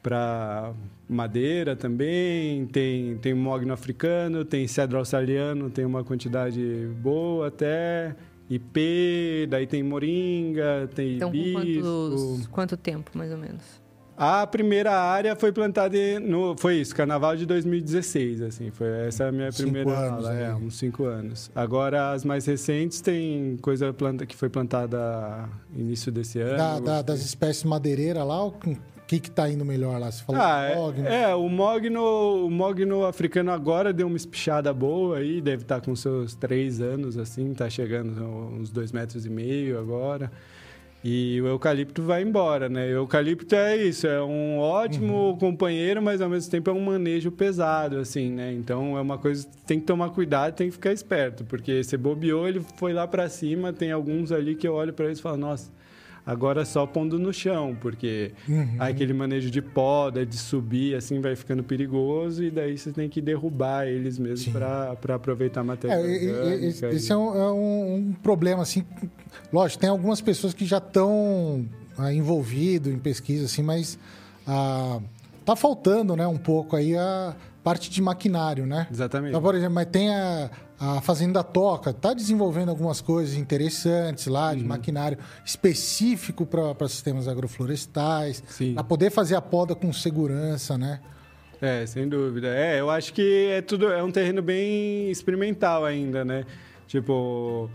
[0.00, 0.72] para
[1.08, 2.66] madeira também.
[2.66, 8.14] Tem, tem mogno africano, tem cedro australiano, tem uma quantidade boa até.
[8.48, 13.79] IP, daí tem moringa, tem então, quantos, quanto tempo, mais ou menos?
[14.22, 16.54] A primeira área foi plantada no.
[16.58, 18.70] Foi isso, carnaval de 2016, assim.
[18.70, 21.50] Foi essa a minha cinco primeira anos, aula, é, uns cinco anos.
[21.54, 26.58] Agora, as mais recentes tem coisa planta, que foi plantada início desse ano.
[26.58, 28.52] Da, da, das espécies madeireiras lá, o
[29.06, 30.12] que está indo melhor lá?
[30.12, 31.08] Você falou ah, mogno.
[31.08, 35.80] É, é, o mogno, o mogno africano agora deu uma espichada boa aí, deve estar
[35.80, 40.30] tá com seus três anos, assim, está chegando uns dois metros e meio agora.
[41.02, 42.86] E o eucalipto vai embora, né?
[42.88, 45.38] O eucalipto é isso, é um ótimo uhum.
[45.38, 48.52] companheiro, mas ao mesmo tempo é um manejo pesado, assim, né?
[48.52, 51.96] Então é uma coisa que tem que tomar cuidado, tem que ficar esperto, porque você
[51.96, 55.22] bobeou, ele foi lá para cima, tem alguns ali que eu olho para eles e
[55.22, 55.70] falo, nossa,
[56.30, 58.76] Agora só pondo no chão, porque uhum.
[58.78, 63.20] aquele manejo de poda, de subir, assim, vai ficando perigoso e daí você tem que
[63.20, 65.94] derrubar eles mesmo para aproveitar a matéria.
[65.94, 68.84] É, esse, esse é, um, é um, um, problema, assim.
[69.52, 71.66] Lógico, tem algumas pessoas que já estão
[71.98, 73.98] ah, envolvidas em pesquisa, assim, mas
[74.46, 75.00] ah,
[75.44, 78.86] tá faltando, né, um pouco aí a parte de maquinário, né?
[78.88, 79.30] Exatamente.
[79.30, 80.48] Então, por exemplo, mas tem a,
[80.80, 84.68] a Fazenda Toca, está desenvolvendo algumas coisas interessantes lá, de uhum.
[84.68, 88.42] maquinário específico para sistemas agroflorestais,
[88.74, 91.00] para poder fazer a poda com segurança, né?
[91.60, 92.48] É, sem dúvida.
[92.48, 96.46] É, eu acho que é tudo é um terreno bem experimental ainda, né?
[96.86, 97.68] Tipo,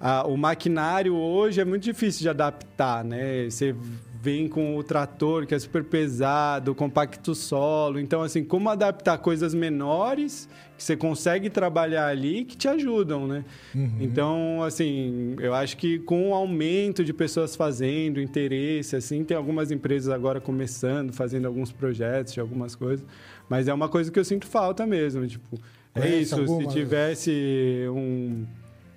[0.00, 3.48] a, o maquinário hoje é muito difícil de adaptar, né?
[3.48, 3.76] Você
[4.20, 7.98] vem com o trator que é super pesado, compacto solo.
[7.98, 13.44] Então, assim, como adaptar coisas menores que você consegue trabalhar ali que te ajudam, né?
[13.74, 13.96] Uhum.
[14.00, 19.70] Então, assim, eu acho que com o aumento de pessoas fazendo, interesse, assim, tem algumas
[19.70, 23.04] empresas agora começando, fazendo alguns projetos de algumas coisas,
[23.48, 25.58] mas é uma coisa que eu sinto falta mesmo, tipo,
[25.94, 26.70] é isso, alguma...
[26.70, 28.46] se tivesse um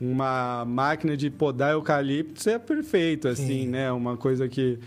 [0.01, 3.67] uma máquina de podar eucalipto, é perfeito, assim, Sim.
[3.69, 3.89] né?
[3.91, 4.77] Uma coisa que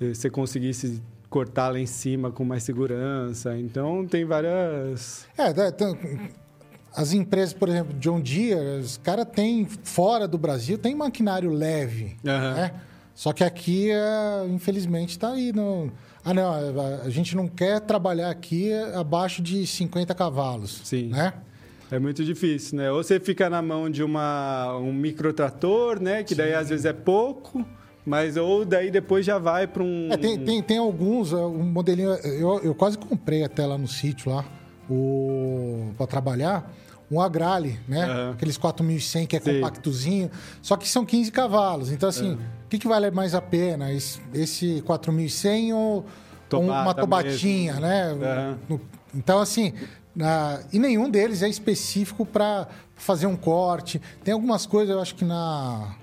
[0.00, 3.56] você conseguisse cortar lá em cima com mais segurança.
[3.58, 5.26] Então, tem várias...
[5.36, 5.52] É,
[6.94, 12.16] as empresas, por exemplo, John Deere, os caras têm, fora do Brasil, tem maquinário leve,
[12.24, 12.54] uhum.
[12.54, 12.72] né?
[13.14, 15.92] Só que aqui, é, infelizmente, está aí no...
[16.24, 16.52] Ah, não,
[17.04, 21.08] a gente não quer trabalhar aqui abaixo de 50 cavalos, Sim.
[21.08, 21.32] né?
[21.90, 22.90] É muito difícil, né?
[22.92, 26.22] Ou você fica na mão de uma, um microtrator, né?
[26.22, 26.56] Que daí Sim.
[26.56, 27.64] às vezes é pouco,
[28.04, 30.08] mas ou daí depois já vai para um.
[30.10, 32.10] É, tem, tem, tem, alguns, é, um modelinho.
[32.10, 34.44] Eu, eu quase comprei até lá no sítio lá,
[34.88, 36.72] o para trabalhar.
[37.10, 38.06] Um Agrale, né?
[38.06, 38.30] Uhum.
[38.32, 39.54] Aqueles 4100 que é Sim.
[39.54, 40.30] compactozinho.
[40.60, 41.90] Só que são 15 cavalos.
[41.90, 43.90] Então, assim, o que, que vale mais a pena?
[43.90, 46.04] Esse, esse 4100 ou
[46.52, 48.20] uma tobatinha, mesmo.
[48.20, 48.56] né?
[48.68, 48.80] Uhum.
[49.14, 49.72] Então, assim,
[50.14, 54.00] na, e nenhum deles é específico para fazer um corte.
[54.24, 55.94] Tem algumas coisas, eu acho que na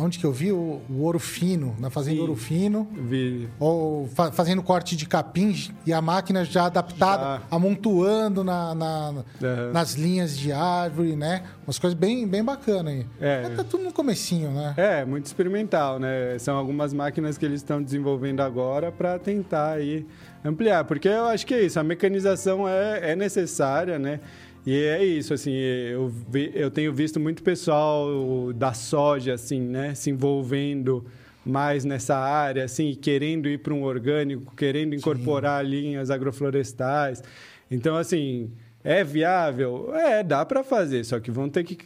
[0.00, 2.88] Onde que eu vi o, o ouro fino, na fazenda Sim, ouro fino.
[2.92, 3.48] Vi.
[3.58, 7.42] Ou fa, fazendo corte de capim e a máquina já adaptada, já.
[7.50, 9.72] amontoando na, na uhum.
[9.72, 11.42] nas linhas de árvore, né?
[11.66, 13.06] Umas coisas bem, bem bacanas aí.
[13.20, 13.48] É.
[13.50, 14.74] Tá tudo no comecinho, né?
[14.76, 16.38] É, muito experimental, né?
[16.38, 20.06] São algumas máquinas que eles estão desenvolvendo agora para tentar aí
[20.44, 20.84] ampliar.
[20.84, 24.20] Porque eu acho que é isso, a mecanização é, é necessária, né?
[24.68, 29.94] E é isso, assim, eu, vi, eu tenho visto muito pessoal da soja, assim, né,
[29.94, 31.06] se envolvendo
[31.42, 35.70] mais nessa área, assim, querendo ir para um orgânico, querendo incorporar Sim.
[35.70, 37.22] linhas agroflorestais.
[37.70, 38.50] Então, assim,
[38.84, 39.90] é viável?
[39.94, 41.78] É, dá para fazer, só que vão ter que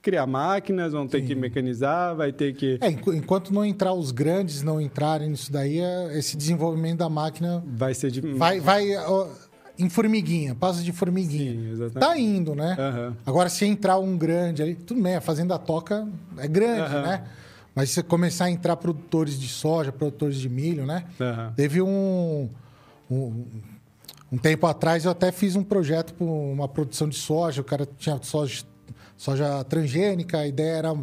[0.00, 1.26] criar máquinas, vão ter Sim.
[1.26, 2.78] que mecanizar, vai ter que...
[2.80, 7.64] É, enquanto não entrar os grandes, não entrarem nisso daí, é, esse desenvolvimento da máquina...
[7.66, 8.12] Vai ser...
[8.12, 8.20] De...
[8.20, 8.60] Vai...
[8.60, 8.86] vai
[9.78, 11.52] em formiguinha, passa de formiguinha.
[11.52, 12.00] Sim, exatamente.
[12.00, 12.76] Tá indo, né?
[12.78, 13.16] Uhum.
[13.24, 16.06] Agora, se entrar um grande ali, tudo bem, a fazenda toca
[16.38, 17.02] é grande, uhum.
[17.02, 17.24] né?
[17.74, 21.04] Mas se começar a entrar produtores de soja, produtores de milho, né?
[21.18, 21.52] Uhum.
[21.56, 22.50] Teve um,
[23.10, 23.46] um,
[24.30, 27.62] um, tempo atrás, eu até fiz um projeto para uma produção de soja.
[27.62, 28.64] O cara tinha soja
[29.16, 30.96] soja transgênica, a ideia era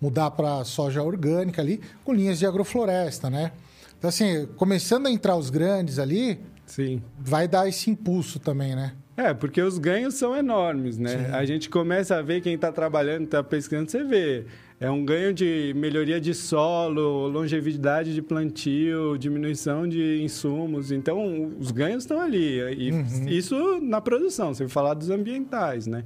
[0.00, 3.52] mudar para soja orgânica ali, com linhas de agrofloresta, né?
[3.98, 7.02] Então, assim, começando a entrar os grandes ali, Sim.
[7.18, 8.92] vai dar esse impulso também, né?
[9.16, 11.08] É, porque os ganhos são enormes, né?
[11.08, 11.32] Sim.
[11.32, 14.44] A gente começa a ver quem está trabalhando, está pesquisando, você vê.
[14.78, 20.92] É um ganho de melhoria de solo, longevidade de plantio, diminuição de insumos.
[20.92, 22.58] Então, os ganhos estão ali.
[22.76, 23.28] E Uhum.
[23.28, 26.04] Isso na produção, você falar dos ambientais, né?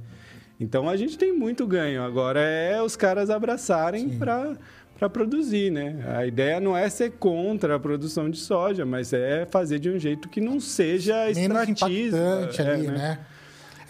[0.57, 2.01] Então, a gente tem muito ganho.
[2.01, 4.55] Agora é os caras abraçarem para
[5.01, 5.95] para produzir, né?
[6.15, 9.97] A ideia não é ser contra a produção de soja, mas é fazer de um
[9.97, 12.15] jeito que não seja extrativo.
[12.15, 13.17] impactante ali, né?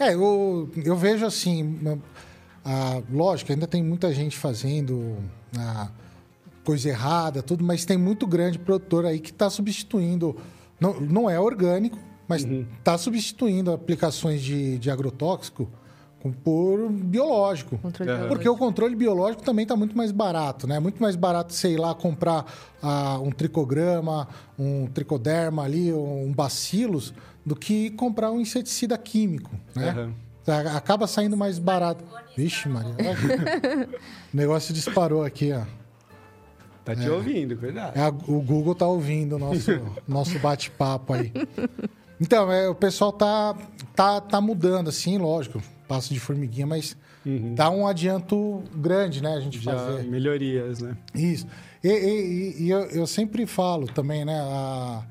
[0.00, 1.78] É, eu, eu vejo assim,
[2.64, 5.18] ah, lógico, ainda tem muita gente fazendo
[5.54, 5.90] ah,
[6.64, 10.34] coisa errada, tudo, mas tem muito grande produtor aí que está substituindo,
[10.80, 15.68] não, não é orgânico, mas está substituindo aplicações de, de agrotóxico
[16.30, 17.78] por biológico.
[17.78, 18.28] Controle.
[18.28, 20.78] Porque o controle biológico também está muito mais barato, né?
[20.78, 22.44] Muito mais barato, sei lá, comprar
[22.82, 27.12] ah, um tricograma, um tricoderma ali, um bacilos,
[27.44, 30.12] do que comprar um inseticida químico, né?
[30.46, 32.04] A- Acaba saindo mais barato.
[32.36, 32.94] Vixe, Maria.
[34.32, 35.62] o negócio disparou aqui, ó.
[36.84, 37.96] Tá te ouvindo, cuidado.
[37.96, 39.70] É a- o Google tá ouvindo o nosso,
[40.06, 41.32] nosso bate-papo aí.
[42.20, 43.56] Então, é, o pessoal tá,
[43.94, 45.60] tá, tá mudando, assim, lógico.
[45.94, 46.96] Passo de formiguinha, mas
[47.54, 49.34] dá um adianto grande, né?
[49.34, 50.04] A gente Já fazer.
[50.04, 50.96] melhorias, né?
[51.14, 51.46] Isso.
[51.84, 54.40] E, e- e- eu, eu sempre falo também, né?
[54.40, 55.02] a-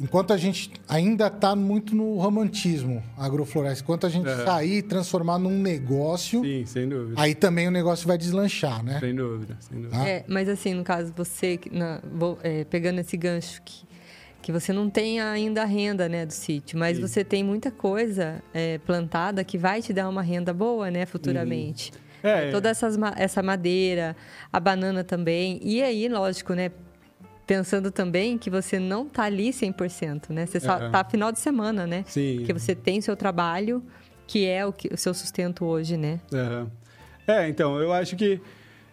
[0.00, 4.44] enquanto a gente ainda está muito no romantismo agrofloresta, enquanto a gente É.
[4.44, 7.20] sair e transformar num negócio, Sim, sem dúvida.
[7.20, 8.98] aí também o negócio vai deslanchar, né?
[9.00, 9.96] Sem dúvida, sem dúvida.
[10.02, 10.08] Ah.
[10.08, 13.84] É, mas assim, no caso, você, na- vou- é, pegando esse gancho que,
[14.42, 17.06] que você não tem ainda a renda né, do sítio, mas Sim.
[17.06, 21.92] você tem muita coisa é, plantada que vai te dar uma renda boa, né, futuramente.
[22.22, 24.14] É, Toda essas, ma- essa madeira,
[24.52, 25.58] a banana também.
[25.62, 26.70] E aí, lógico, né?
[27.46, 30.46] Pensando também que você não tá ali 100%, né?
[30.46, 30.90] Você só Aham.
[30.90, 32.04] tá final de semana, né?
[32.06, 32.36] Sim.
[32.36, 33.82] Porque você tem seu trabalho,
[34.26, 36.20] que é o, que, o seu sustento hoje, né?
[37.26, 38.40] É, então, eu acho que.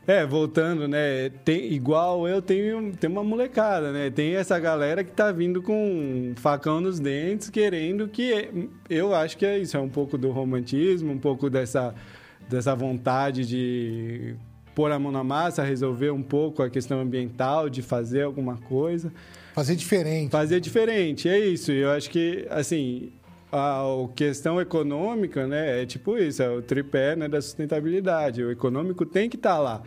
[0.09, 1.29] É, voltando, né?
[1.45, 4.09] Tem, igual eu tenho, tem uma molecada, né?
[4.09, 8.67] Tem essa galera que tá vindo com um facão nos dentes, querendo que.
[8.89, 11.93] Eu acho que é isso, é um pouco do romantismo, um pouco dessa,
[12.49, 14.35] dessa vontade de
[14.73, 19.13] pôr a mão na massa, resolver um pouco a questão ambiental, de fazer alguma coisa.
[19.53, 20.31] Fazer diferente.
[20.31, 21.71] Fazer diferente, é isso.
[21.71, 23.11] Eu acho que, assim,
[23.51, 23.81] a
[24.15, 28.43] questão econômica, né, é tipo isso, é o tripé né, da sustentabilidade.
[28.43, 29.81] O econômico tem que estar lá.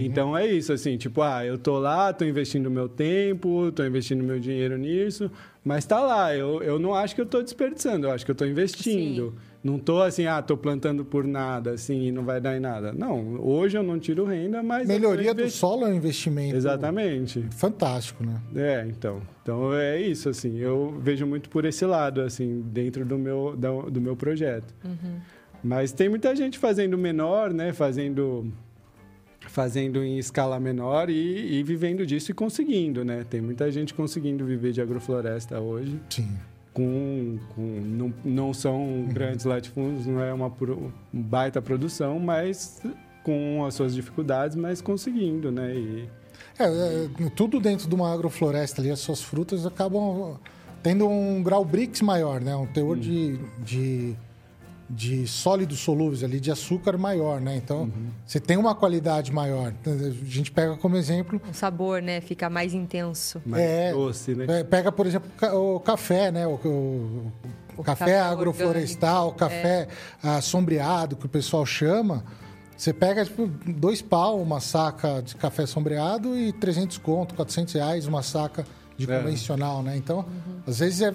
[0.00, 4.22] Então é isso, assim, tipo, ah, eu tô lá, tô investindo meu tempo, tô investindo
[4.24, 5.30] meu dinheiro nisso,
[5.64, 6.34] mas tá lá.
[6.36, 9.34] Eu, eu não acho que eu tô desperdiçando, eu acho que eu tô investindo.
[9.64, 12.92] Não tô assim, ah, tô plantando por nada, assim, e não vai dar em nada.
[12.92, 14.86] Não, hoje eu não tiro renda, mas.
[14.86, 17.46] Melhoria do solo é um investimento Exatamente.
[17.50, 18.42] fantástico, né?
[18.54, 19.22] É, então.
[19.42, 20.58] Então é isso, assim.
[20.58, 23.56] Eu vejo muito por esse lado, assim, dentro do meu,
[23.90, 24.74] do meu projeto.
[25.62, 27.72] Mas tem muita gente fazendo menor, né?
[27.72, 28.52] Fazendo,
[29.48, 33.24] fazendo em escala menor e, e vivendo disso e conseguindo, né?
[33.24, 35.98] Tem muita gente conseguindo viver de agrofloresta hoje.
[36.10, 36.36] Sim.
[36.74, 40.52] Com, com não, não são grandes latifúndios, não é uma
[41.12, 42.82] baita produção, mas
[43.22, 45.72] com as suas dificuldades, mas conseguindo, né?
[45.74, 46.08] E,
[46.58, 50.38] É, é, tudo dentro de uma agrofloresta ali, as suas frutas acabam
[50.82, 52.54] tendo um grau BRICS maior, né?
[52.54, 54.14] Um teor de, de,
[54.88, 57.56] de sólidos solúveis ali, de açúcar maior, né?
[57.56, 57.90] Então,
[58.26, 59.72] você tem uma qualidade maior.
[59.86, 62.20] A gente pega como exemplo O sabor, né?
[62.20, 63.40] Fica mais intenso.
[63.46, 64.60] mais É, doce, né?
[64.60, 66.46] É, Pega, por exemplo, o café, né?
[66.46, 67.32] O, o-
[67.76, 69.88] o café, café agroflorestal, o café
[70.22, 72.22] ah, sombreado, que o pessoal chama.
[72.76, 78.06] Você pega, tipo, dois pau, uma saca de café sombreado e 300 conto, 400 reais,
[78.06, 78.64] uma saca
[78.96, 79.18] de É.
[79.18, 79.96] convencional, né?
[79.96, 80.24] Então,
[80.66, 81.12] às vezes, é,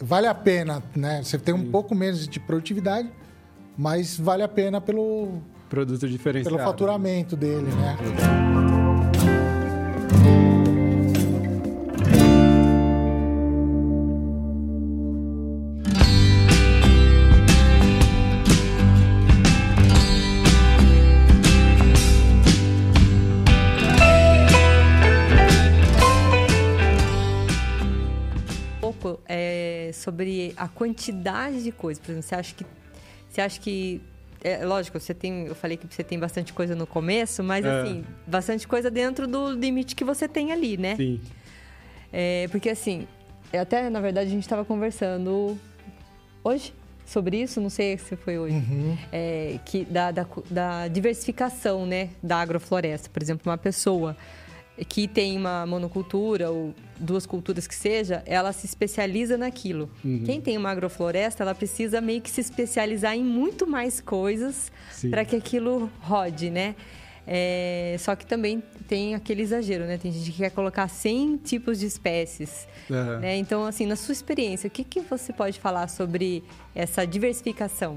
[0.00, 1.22] vale a pena, né?
[1.22, 3.10] Você tem um pouco menos de produtividade,
[3.76, 6.56] mas vale a pena pelo, Produto diferenciado.
[6.56, 8.53] pelo faturamento dele, né?
[30.14, 32.02] Sobre a quantidade de coisas.
[32.02, 32.64] Por exemplo, você acha que.
[33.28, 34.00] Você acha que.
[34.42, 35.46] É, lógico, você tem.
[35.46, 37.80] Eu falei que você tem bastante coisa no começo, mas É.
[37.80, 40.96] assim, bastante coisa dentro do limite que você tem ali, né?
[40.96, 41.20] Sim.
[42.12, 43.08] É, porque assim,
[43.52, 45.58] até na verdade a gente estava conversando
[46.44, 46.72] hoje.
[47.06, 48.96] sobre isso, não sei se foi hoje, uhum.
[49.12, 53.10] é, que da, da, da, diversificação né, da agrofloresta.
[53.10, 54.16] Por exemplo, uma pessoa
[54.88, 59.88] que tem uma monocultura ou duas culturas que seja, ela se especializa naquilo.
[60.04, 60.22] Uhum.
[60.24, 64.72] Quem tem uma agrofloresta, ela precisa meio que se especializar em muito mais coisas
[65.10, 66.74] para que aquilo rode, né?
[67.26, 69.96] É, só que também tem aquele exagero, né?
[69.96, 72.68] Tem gente que quer colocar 100 tipos de espécies.
[72.90, 73.20] Uhum.
[73.20, 73.36] Né?
[73.38, 76.44] Então, assim, na sua experiência, o que, que você pode falar sobre
[76.74, 77.96] essa diversificação?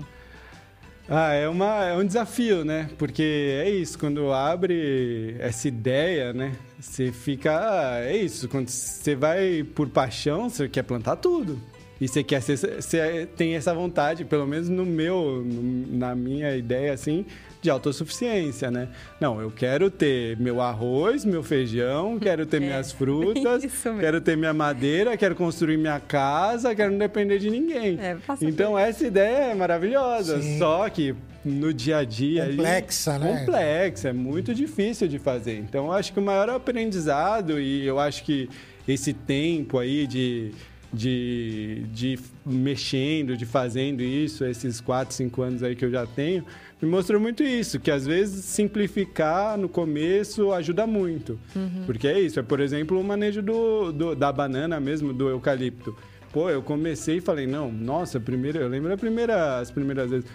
[1.10, 2.90] Ah, é, uma, é um desafio, né?
[2.98, 3.24] Porque
[3.64, 6.52] é isso, quando abre essa ideia, né?
[6.80, 7.58] Você fica.
[7.58, 11.58] Ah, é isso, quando você vai por paixão, você quer plantar tudo.
[12.00, 15.44] E você quer ser, você tem essa vontade, pelo menos no meu,
[15.90, 17.26] na minha ideia, assim,
[17.62, 18.88] de autossuficiência, né?
[19.20, 23.66] Não, eu quero ter meu arroz, meu feijão, quero ter é, minhas frutas,
[24.00, 28.00] quero ter minha madeira, quero construir minha casa, quero não depender de ninguém.
[28.00, 30.60] É, então essa ideia é maravilhosa, Sim.
[30.60, 33.40] só que no dia a dia complexa, ali, né?
[33.40, 35.58] Complexa, é muito difícil de fazer.
[35.58, 38.50] Então acho que o maior aprendizado e eu acho que
[38.88, 40.52] esse tempo aí de
[40.92, 46.46] de, de mexendo, de fazendo isso, esses 4, 5 anos aí que eu já tenho,
[46.82, 51.40] me mostrou muito isso, que às vezes simplificar no começo ajuda muito.
[51.56, 51.84] Uhum.
[51.86, 55.96] Porque é isso, é por exemplo o manejo do, do, da banana mesmo, do eucalipto.
[56.32, 60.30] Pô, eu comecei e falei, não, nossa, primeiro, eu lembro a primeira, as primeiras vezes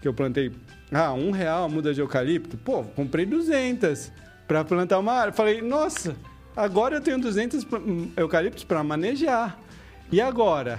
[0.00, 0.52] que eu plantei,
[0.92, 2.56] ah, um real a muda de eucalipto.
[2.58, 4.12] Pô, comprei 200
[4.46, 5.36] para plantar uma árvore.
[5.36, 6.14] Falei, nossa,
[6.54, 7.66] agora eu tenho 200
[8.16, 9.58] eucaliptos para manejar.
[10.10, 10.78] E agora?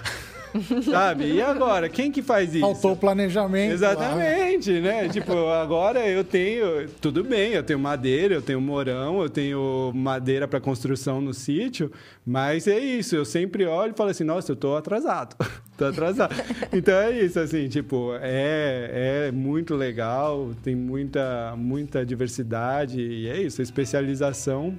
[0.90, 1.26] Sabe?
[1.26, 1.90] E agora?
[1.90, 2.62] Quem que faz isso?
[2.62, 3.74] Faltou o planejamento.
[3.74, 4.80] Exatamente, lá.
[4.80, 5.10] né?
[5.10, 6.88] tipo, agora eu tenho.
[7.02, 11.92] Tudo bem, eu tenho madeira, eu tenho morão, eu tenho madeira para construção no sítio,
[12.26, 13.16] mas é isso.
[13.16, 15.36] Eu sempre olho e falo assim: nossa, eu tô atrasado.
[15.78, 16.36] tô atrasado.
[16.74, 23.42] então é isso, assim, tipo, é, é muito legal, tem muita, muita diversidade e é
[23.42, 23.62] isso.
[23.62, 24.76] A especialização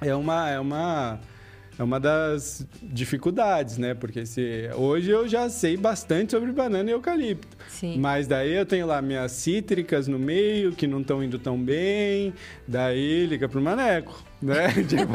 [0.00, 0.50] é uma.
[0.50, 1.18] É uma
[1.78, 3.94] é uma das dificuldades, né?
[3.94, 7.56] Porque se hoje eu já sei bastante sobre banana e eucalipto.
[7.68, 7.98] Sim.
[7.98, 12.34] Mas daí eu tenho lá minhas cítricas no meio que não estão indo tão bem,
[12.68, 14.68] daí liga pro maneco, né?
[14.86, 15.12] tipo,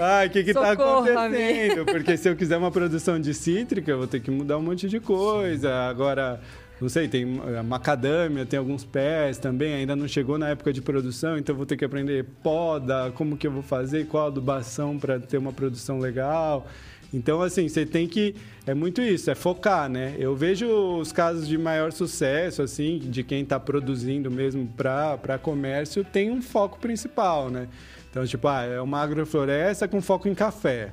[0.00, 1.84] ai, o que que tá Socorro, tá acontecendo?
[1.86, 4.88] Porque se eu quiser uma produção de cítrica, eu vou ter que mudar um monte
[4.88, 5.68] de coisa.
[5.68, 5.74] Sim.
[5.74, 6.40] Agora
[6.82, 10.82] não sei, tem eh, macadâmia, tem alguns pés também, ainda não chegou na época de
[10.82, 15.20] produção, então vou ter que aprender poda, como que eu vou fazer, qual adubação para
[15.20, 16.66] ter uma produção legal.
[17.14, 18.34] Então, assim, você tem que.
[18.66, 20.16] É muito isso, é focar, né?
[20.18, 26.04] Eu vejo os casos de maior sucesso, assim, de quem está produzindo mesmo para comércio,
[26.04, 27.68] tem um foco principal, né?
[28.10, 30.92] Então, tipo, ah, é uma agrofloresta com foco em café.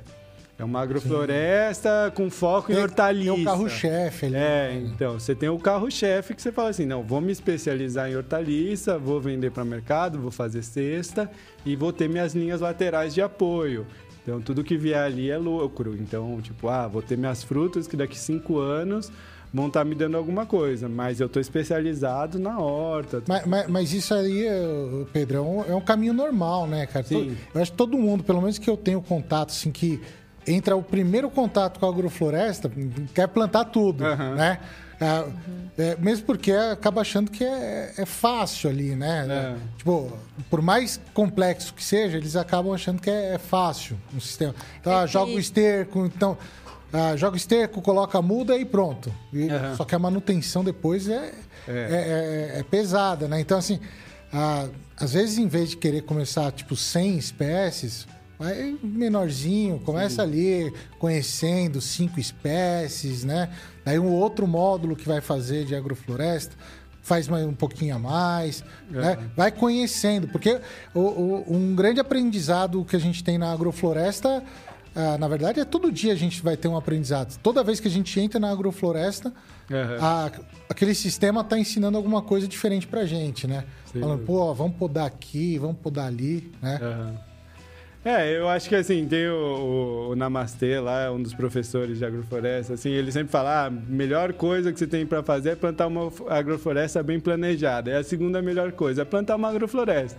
[0.60, 2.14] É uma agrofloresta Sim.
[2.14, 3.32] com foco em hortaliça.
[3.32, 4.36] Tem o carro-chefe ali.
[4.36, 8.14] É, então, você tem o carro-chefe que você fala assim, não, vou me especializar em
[8.14, 11.30] hortaliça, vou vender para mercado, vou fazer cesta
[11.64, 13.86] e vou ter minhas linhas laterais de apoio.
[14.22, 15.96] Então, tudo que vier ali é lucro.
[15.98, 19.10] Então, tipo, ah, vou ter minhas frutas que daqui cinco anos
[19.52, 23.22] vão estar tá me dando alguma coisa, mas eu estou especializado na horta.
[23.26, 24.44] Mas, mas, mas, isso aí,
[25.10, 27.06] Pedrão, é um caminho normal, né, cara?
[27.06, 27.34] Sim.
[27.54, 30.00] Eu acho que todo mundo, pelo menos que eu tenho contato, assim, que
[30.46, 32.70] entra o primeiro contato com a agrofloresta,
[33.14, 34.34] quer plantar tudo, uhum.
[34.34, 34.58] né?
[35.00, 35.32] É, uhum.
[35.78, 39.26] é, mesmo porque acaba achando que é, é fácil ali, né?
[39.28, 39.56] É.
[39.78, 40.12] Tipo,
[40.50, 44.54] por mais complexo que seja, eles acabam achando que é, é fácil um sistema.
[44.78, 46.36] Então, ah, joga o esterco, então...
[46.92, 49.14] Ah, joga o esterco, coloca a muda e pronto.
[49.32, 49.76] E, uhum.
[49.76, 51.32] Só que a manutenção depois é,
[51.68, 52.54] é.
[52.58, 53.40] é pesada, né?
[53.40, 53.78] Então, assim,
[54.32, 54.66] ah,
[54.96, 58.08] às vezes, em vez de querer começar, tipo, 100 espécies
[58.40, 60.22] Vai menorzinho, começa Sim.
[60.22, 63.50] ali conhecendo cinco espécies, né?
[63.84, 66.56] Daí um outro módulo que vai fazer de agrofloresta
[67.02, 68.96] faz mais um pouquinho a mais, é.
[68.96, 69.30] né?
[69.36, 70.58] Vai conhecendo, porque
[70.94, 74.42] o, o, um grande aprendizado que a gente tem na agrofloresta,
[74.96, 77.38] ah, na verdade, é todo dia a gente vai ter um aprendizado.
[77.42, 79.34] Toda vez que a gente entra na agrofloresta,
[79.70, 79.96] uhum.
[80.00, 80.32] a,
[80.66, 83.64] aquele sistema está ensinando alguma coisa diferente para a gente, né?
[83.92, 84.00] Sim.
[84.00, 86.80] Falando, pô, vamos podar aqui, vamos podar ali, né?
[86.80, 87.29] Uhum.
[88.02, 92.04] É, eu acho que assim, tem o, o, o Namastê lá, um dos professores de
[92.04, 95.54] agrofloresta, assim, ele sempre fala, ah, a melhor coisa que você tem para fazer é
[95.54, 97.90] plantar uma agrofloresta bem planejada.
[97.90, 100.18] É a segunda melhor coisa, é plantar uma agrofloresta.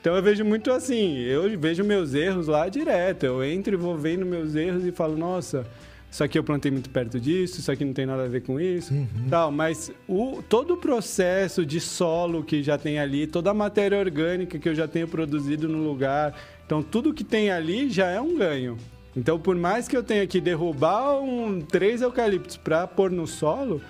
[0.00, 3.24] Então eu vejo muito assim, eu vejo meus erros lá direto.
[3.24, 5.66] Eu entro e vou vendo meus erros e falo, nossa,
[6.08, 8.60] isso aqui eu plantei muito perto disso, isso aqui não tem nada a ver com
[8.60, 9.08] isso, uhum.
[9.28, 9.50] tal.
[9.50, 14.58] Mas o, todo o processo de solo que já tem ali, toda a matéria orgânica
[14.58, 16.34] que eu já tenho produzido no lugar,
[16.66, 18.76] então, tudo que tem ali já é um ganho.
[19.16, 23.80] Então, por mais que eu tenha que derrubar um, três eucaliptos para pôr no solo,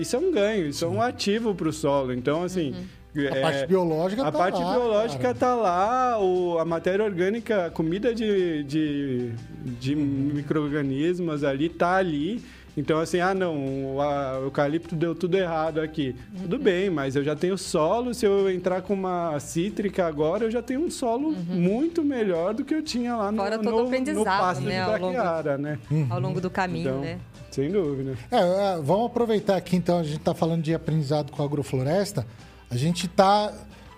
[0.00, 0.86] isso é um ganho, isso Sim.
[0.86, 2.12] é um ativo para o solo.
[2.12, 2.72] Então, assim.
[2.72, 2.84] Uhum.
[3.16, 7.66] A é, parte biológica a tá parte lá, biológica está lá, o, a matéria orgânica,
[7.66, 9.30] a comida de, de,
[9.78, 12.42] de micro-organismos ali está ali.
[12.76, 14.02] Então, assim, ah, não, o
[14.44, 16.14] eucalipto deu tudo errado aqui.
[16.34, 16.42] Uhum.
[16.42, 18.12] Tudo bem, mas eu já tenho solo.
[18.12, 21.44] Se eu entrar com uma cítrica agora, eu já tenho um solo uhum.
[21.48, 24.84] muito melhor do que eu tinha lá no, Fora todo no, aprendizado, no pasto né,
[24.84, 25.78] de ao longo, né?
[25.90, 26.06] Uhum.
[26.10, 27.18] Ao longo do caminho, então, né?
[27.50, 28.18] Sem dúvida.
[28.32, 32.26] É, é, vamos aproveitar aqui, então, a gente está falando de aprendizado com a agrofloresta.
[32.68, 33.52] A gente está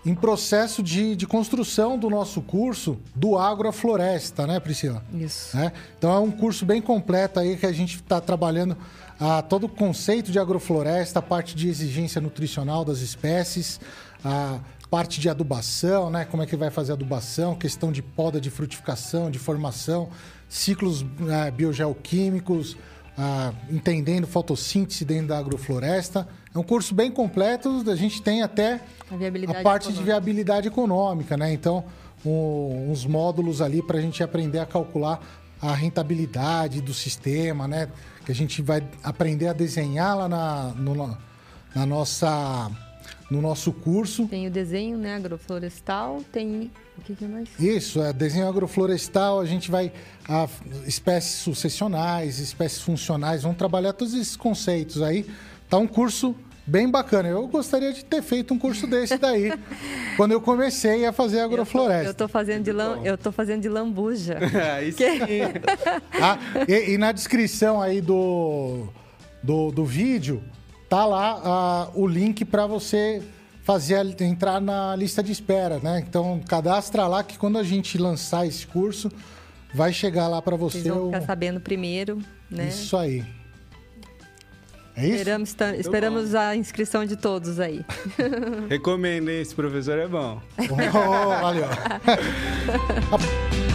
[0.07, 5.03] em processo de, de construção do nosso curso do Agrofloresta, né, Priscila?
[5.13, 5.59] Isso.
[5.59, 5.73] É?
[5.99, 8.77] Então é um curso bem completo aí que a gente está trabalhando
[9.19, 13.81] a todo o conceito de agrofloresta, a parte de exigência nutricional das espécies,
[14.25, 16.25] a parte de adubação, né?
[16.25, 20.11] Como é que vai fazer adubação, questão de poda de frutificação, de formação,
[20.49, 22.77] ciclos é, biogeoquímicos,
[23.19, 26.29] ah, entendendo fotossíntese dentro da agrofloresta.
[26.57, 28.81] É um curso bem completo, a gente tem até
[29.11, 29.93] a, a parte econômica.
[29.93, 31.53] de viabilidade econômica, né?
[31.53, 31.85] Então,
[32.25, 35.21] um, uns módulos ali para a gente aprender a calcular
[35.61, 37.91] a rentabilidade do sistema, né?
[38.25, 41.19] Que a gente vai aprender a desenhar lá na, no,
[41.75, 42.71] na nossa
[43.31, 44.27] no nosso curso.
[44.27, 46.71] Tem o desenho né, agroflorestal, tem.
[46.97, 47.51] O que, que mais?
[47.59, 49.93] Isso, é desenho agroflorestal, a gente vai.
[50.27, 50.49] A,
[50.87, 55.27] espécies sucessionais, espécies funcionais, vamos trabalhar todos esses conceitos aí.
[55.69, 56.35] Tá um curso
[56.67, 57.29] bem bacana.
[57.29, 59.53] Eu gostaria de ter feito um curso desse daí,
[60.17, 62.11] quando eu comecei a fazer agrofloresta.
[62.11, 64.39] Eu tô fazendo de lam, eu tô fazendo de lambuja.
[64.87, 65.41] Isso que...
[66.21, 68.89] ah, e, e, na descrição aí do,
[69.43, 70.43] do, do vídeo
[70.89, 73.23] tá lá uh, o link para você
[73.63, 76.05] fazer entrar na lista de espera, né?
[76.07, 79.11] Então cadastra lá que quando a gente lançar esse curso
[79.75, 80.83] vai chegar lá para você.
[80.83, 82.69] Vocês vão ficar sabendo primeiro, né?
[82.69, 83.25] Isso aí.
[84.97, 85.17] É isso?
[85.17, 87.85] Esperamos, esperamos a inscrição de todos aí.
[88.69, 90.41] Recomendo, esse professor é bom.
[90.59, 91.67] Oh, valeu.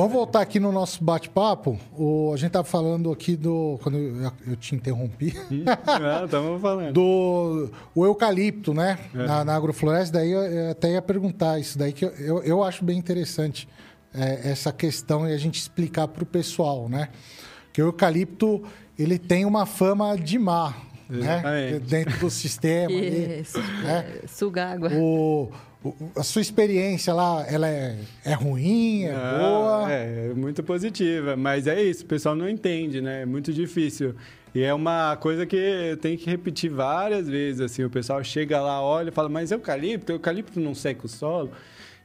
[0.00, 1.78] Vamos voltar aqui no nosso bate-papo.
[2.32, 3.78] A gente estava falando aqui do.
[3.82, 5.34] Quando eu, eu te interrompi.
[5.50, 6.94] Não, estamos falando.
[6.94, 8.98] Do o eucalipto, né?
[9.14, 9.18] É.
[9.18, 10.16] Na, na, agrofloresta.
[10.16, 13.68] Daí eu, eu, até ia perguntar isso daí, que eu, eu, eu acho bem interessante
[14.14, 17.10] é, essa questão e a gente explicar para o pessoal, né?
[17.70, 18.62] Que o eucalipto
[18.98, 20.72] ele tem uma fama de má.
[21.10, 21.78] Né?
[21.86, 22.90] Dentro do sistema.
[22.90, 24.20] Isso, ali, né?
[24.26, 24.90] Suga água.
[24.94, 25.50] O,
[26.14, 29.92] a sua experiência lá, ela é, é ruim, é não, boa?
[29.92, 33.22] É, é muito positiva, mas é isso, o pessoal não entende, né?
[33.22, 34.14] É muito difícil.
[34.54, 38.82] E é uma coisa que tem que repetir várias vezes, assim, o pessoal chega lá,
[38.82, 41.50] olha e fala, mas eucalipto, eucalipto não seca o solo?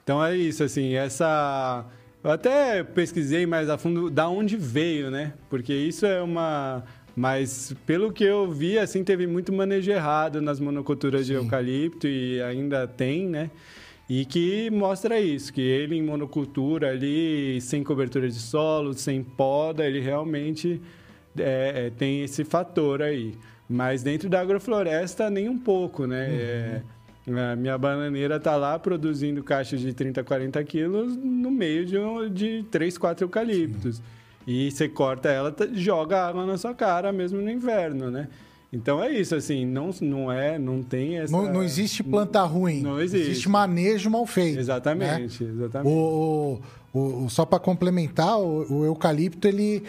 [0.03, 1.86] Então é isso, assim, essa...
[2.23, 5.34] Eu até pesquisei mais a fundo da onde veio, né?
[5.49, 6.84] Porque isso é uma
[7.16, 11.28] mas pelo que eu vi, assim, teve muito manejo errado nas monoculturas Sim.
[11.28, 13.49] de eucalipto e ainda tem, né?
[14.07, 19.86] E que mostra isso, que ele em monocultura ali, sem cobertura de solo, sem poda,
[19.86, 20.80] ele realmente
[21.38, 23.34] é, é, tem esse fator aí.
[23.68, 26.28] Mas dentro da agrofloresta, nem um pouco, né?
[26.28, 27.38] Uhum.
[27.38, 31.95] É, a minha bananeira está lá produzindo caixas de 30, 40 quilos no meio de,
[32.30, 33.97] de 3, 4 eucaliptos.
[33.97, 34.03] Sim.
[34.47, 38.27] E você corta ela, joga água na sua cara mesmo no inverno, né?
[38.71, 41.31] Então é isso, assim, não, não é, não tem essa...
[41.31, 42.81] Não, não existe planta ruim.
[42.81, 43.29] Não existe.
[43.29, 44.59] Existe manejo mal feito.
[44.59, 45.51] Exatamente, né?
[45.51, 45.89] exatamente.
[45.89, 46.59] O,
[46.93, 49.81] o, o, só para complementar, o, o eucalipto, ele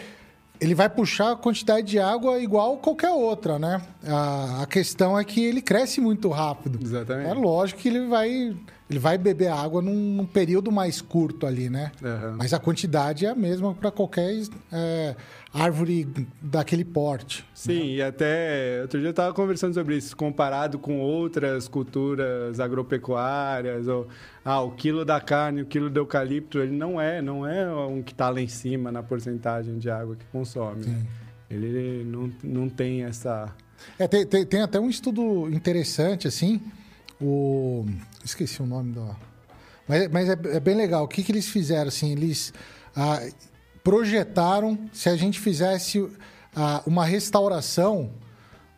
[0.59, 3.81] ele vai puxar a quantidade de água igual qualquer outra, né?
[4.05, 6.79] A, a, questão é que ele cresce muito rápido.
[6.81, 7.29] Exatamente.
[7.29, 8.55] É lógico que ele vai,
[8.89, 11.91] ele vai beber água num, num período mais curto ali, né?
[12.01, 12.35] Uhum.
[12.37, 14.31] Mas a quantidade é a mesma para qualquer
[14.71, 15.15] é,
[15.63, 16.07] árvore
[16.41, 17.45] daquele porte.
[17.53, 17.85] Sim, né?
[17.85, 24.07] e até outro dia eu estava conversando sobre isso, comparado com outras culturas agropecuárias, ou
[24.45, 28.01] ah, o quilo da carne, o quilo do eucalipto, ele não é, não é um
[28.01, 30.85] que está lá em cima na porcentagem de água que consome.
[30.85, 31.05] Né?
[31.49, 33.53] Ele não, não tem essa.
[33.97, 36.61] É, tem, tem, tem, até um estudo interessante, assim.
[37.21, 37.85] O.
[38.23, 39.15] Esqueci o nome da.
[39.87, 41.05] Mas, mas é, é, bem legal.
[41.05, 41.87] O que, que eles fizeram?
[41.87, 42.53] Assim, eles
[42.95, 43.19] ah,
[43.87, 46.05] projetaram se a gente fizesse
[46.53, 48.09] ah, uma restauração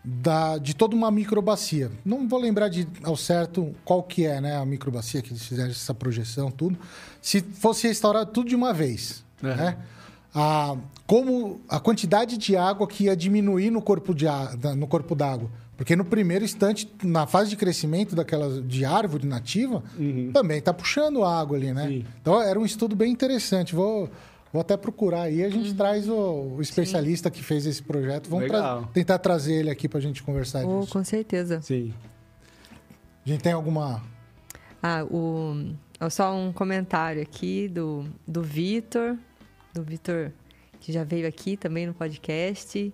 [0.05, 1.89] da, de toda uma microbacia.
[2.05, 5.71] Não vou lembrar de, ao certo qual que é né, a microbacia que eles fizeram
[5.71, 6.77] essa projeção, tudo.
[7.23, 9.55] Se fosse restaurado tudo de uma vez, Uhum.
[9.55, 9.77] né?
[10.35, 14.25] A, como a quantidade de água que ia diminuir no corpo de
[14.77, 15.49] no corpo d'água.
[15.75, 19.81] Porque no primeiro instante, na fase de crescimento daquela de árvore nativa,
[20.33, 21.83] também está puxando água ali, né?
[21.83, 21.89] Uhum.
[21.89, 22.05] Sim.
[22.21, 23.73] Então era um estudo bem interessante.
[23.73, 24.09] Vou,
[24.51, 25.43] vou até procurar aí.
[25.43, 28.29] A gente traz o, o especialista que fez esse projeto.
[28.29, 30.91] Vamos tra- tentar trazer ele aqui para a gente conversar Oh, disso.
[30.93, 31.61] com certeza.
[31.61, 31.93] Sim.
[33.25, 34.01] A gente tem alguma.
[34.81, 35.73] Ah, o,
[36.09, 39.17] só um comentário aqui do, do Vitor,
[39.73, 40.31] do Vitor
[40.79, 42.93] que já veio aqui também no podcast,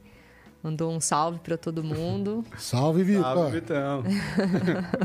[0.63, 3.23] mandou um salve para todo mundo Salve, Vitor!
[3.23, 4.03] Salve, Vitão.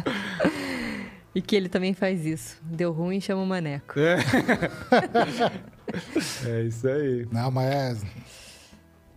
[1.34, 2.57] e que ele também faz isso.
[2.62, 4.01] Deu ruim, chama o maneco.
[4.01, 4.16] É.
[6.47, 7.26] é isso aí.
[7.30, 8.07] Não, mas é...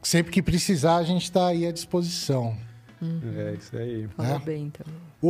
[0.01, 2.55] sempre que precisar, a gente está aí à disposição.
[3.35, 4.07] É isso aí.
[4.15, 4.39] Falou É.
[4.39, 4.85] bem então.
[5.21, 5.29] O,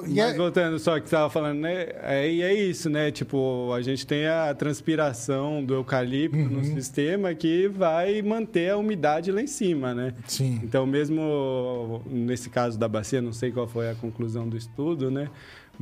[0.00, 1.88] o- e Mas é- voltando só que você estava falando, né?
[2.02, 3.10] É, e é isso, né?
[3.10, 6.48] Tipo, a gente tem a transpiração do eucalipto Uhum.
[6.48, 10.14] no sistema que vai manter a umidade lá em cima, né?
[10.26, 10.60] Sim.
[10.62, 15.28] Então, mesmo nesse caso da bacia, não sei qual foi a conclusão do estudo, né?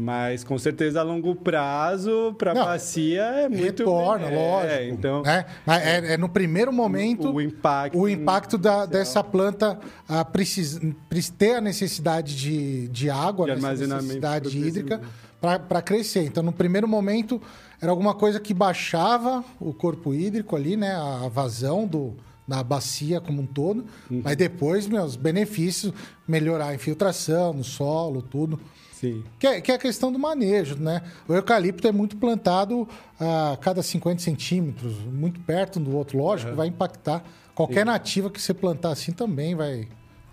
[0.00, 3.64] Mas com certeza a longo prazo, para a bacia é muito.
[3.82, 4.94] Retorna, é, lógico.
[4.94, 5.44] então, né?
[5.66, 7.98] Mas é, é no primeiro momento o impacto.
[7.98, 9.76] o impacto da- dessa planta
[10.08, 10.78] a precis,
[11.08, 13.56] pre- ter a necessidade de, de água, De né?
[13.56, 15.00] armazenamento necessidade hídrica
[15.40, 16.24] para crescer.
[16.24, 17.42] Então, no primeiro momento,
[17.82, 20.94] era alguma coisa que baixava o corpo hídrico ali, né?
[20.94, 22.14] A vazão do,
[22.46, 23.84] da bacia como um todo.
[24.08, 24.20] Uhum.
[24.24, 25.92] Mas depois, meus benefícios,
[26.26, 28.60] melhorar a infiltração no solo, tudo.
[29.00, 29.22] Sim.
[29.38, 31.02] Que é, que é a questão do manejo, né?
[31.28, 32.88] O eucalipto é muito plantado
[33.20, 36.18] a cada 50 centímetros, muito perto um do outro.
[36.18, 37.22] Lógico, vai impactar.
[37.54, 39.88] Qualquer nativa que você plantar assim também vai,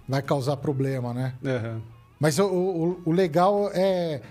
[0.08, 1.34] vai causar problema, né?
[1.46, 1.82] Aham.
[2.20, 4.22] Mas o, o, o legal é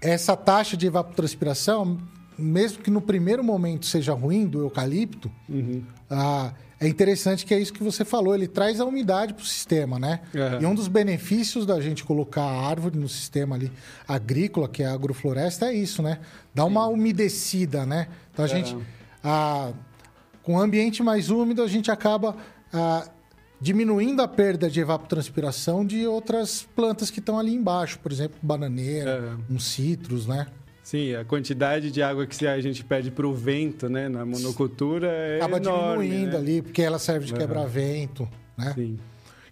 [0.00, 1.98] essa taxa de evapotranspiração,
[2.38, 5.82] mesmo que no primeiro momento seja ruim do eucalipto, Uhum.
[6.10, 9.46] ah, é interessante que é isso que você falou, ele traz a umidade para o
[9.46, 10.20] sistema, né?
[10.34, 10.62] Aham.
[10.62, 13.70] E um dos benefícios da gente colocar a árvore no sistema ali
[14.08, 16.20] agrícola, que é a agrofloresta, é isso, né?
[16.54, 18.08] Dá uma umedecida, né?
[18.32, 18.74] Então a gente,
[19.22, 19.72] ah,
[20.42, 22.34] com o ambiente mais úmido, a gente acaba
[22.72, 23.06] ah,
[23.60, 29.18] diminuindo a perda de evapotranspiração de outras plantas que estão ali embaixo, por exemplo, bananeira,
[29.18, 29.40] Aham.
[29.50, 30.46] um citros, né?
[30.90, 35.06] Sim, a quantidade de água que a gente pede para o vento, né, na monocultura
[35.06, 36.36] é Acaba enorme, diminuindo né?
[36.36, 37.40] ali, porque ela serve de Aham.
[37.42, 38.28] quebra-vento,
[38.58, 38.72] né?
[38.74, 38.98] Sim.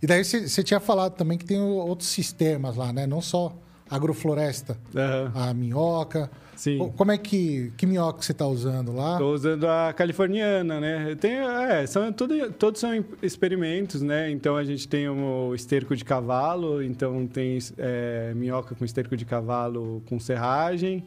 [0.02, 3.06] E daí você tinha falado também que tem outros sistemas lá, né?
[3.06, 3.56] Não só
[3.88, 5.30] agrofloresta, Aham.
[5.32, 6.28] a minhoca.
[6.58, 6.76] Sim.
[6.78, 7.72] Co- Como é que...
[7.76, 9.12] Que minhoca você está usando lá?
[9.12, 11.14] Estou usando a californiana, né?
[11.20, 12.90] Tem, é, são, tudo, todos são
[13.22, 14.28] experimentos, né?
[14.28, 19.24] Então a gente tem o esterco de cavalo, então tem é, minhoca com esterco de
[19.24, 21.04] cavalo com serragem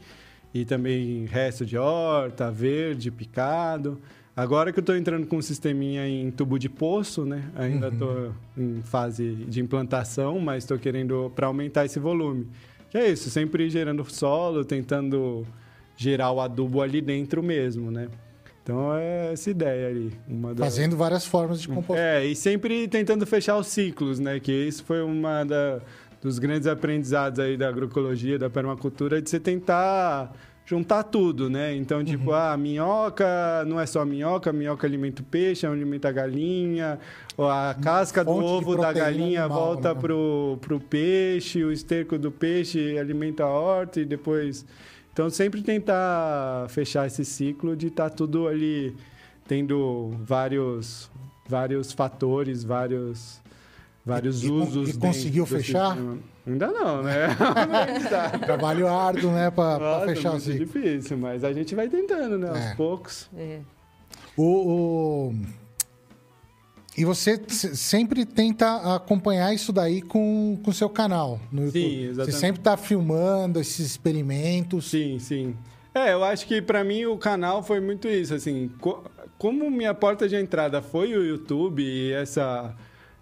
[0.54, 4.00] e também resto de horta, verde, picado.
[4.34, 7.44] Agora que eu estou entrando com um sisteminha em tubo de poço, né?
[7.58, 12.48] Ainda estou em fase de implantação, mas estou querendo para aumentar esse volume.
[12.92, 15.48] Que é isso, sempre gerando solo, tentando
[15.96, 18.08] gerar o adubo ali dentro mesmo, né?
[18.64, 20.12] Então é essa ideia ali.
[20.28, 22.00] Uma das- Fazendo várias formas de composto.
[22.00, 24.40] é, e sempre tentando fechar os ciclos, né?
[24.40, 25.80] Que isso foi uma da,
[26.22, 30.32] dos grandes aprendizados aí da agroecologia, da permacultura, de você tentar
[30.66, 31.76] juntar tudo, né?
[31.76, 33.26] Então, tipo, ah, a minhoca
[33.68, 36.98] não é só a minhoca, a minhoca alimenta o peixe, alimenta a galinha,
[37.36, 40.00] ou a casca do ovo da galinha animal, volta né?
[40.00, 44.66] pro, pro peixe, o esterco do peixe alimenta a horta e depois...
[45.14, 48.96] Então, sempre tentar fechar esse ciclo de estar tudo ali
[49.46, 51.12] tendo vários,
[51.50, 53.42] vários fatores, vários,
[54.06, 54.84] vários E- e usos.
[54.84, 55.96] e dentro conseguiu fechar?
[55.96, 56.18] sistema.
[56.46, 57.28] Ainda não, né?
[58.46, 59.52] Trabalho árduo, né?
[59.52, 60.66] Para Nossa, fechar o ciclo.
[60.66, 62.48] difícil, mas a gente vai tentando, né?
[62.48, 62.68] É.
[62.68, 63.30] Aos poucos.
[63.38, 63.60] É.
[64.36, 64.44] O,
[65.30, 65.36] o-
[66.98, 71.82] E você se- sempre tenta acompanhar isso daí com o seu canal no YouTube.
[71.82, 72.32] Sim, exatamente.
[72.34, 74.90] Você sempre está filmando esses experimentos.
[74.90, 75.56] Sim, sim.
[75.94, 79.04] É, eu acho que pra mim o canal foi muito isso, assim, co-
[79.38, 82.74] como minha porta de entrada foi o YouTube e essa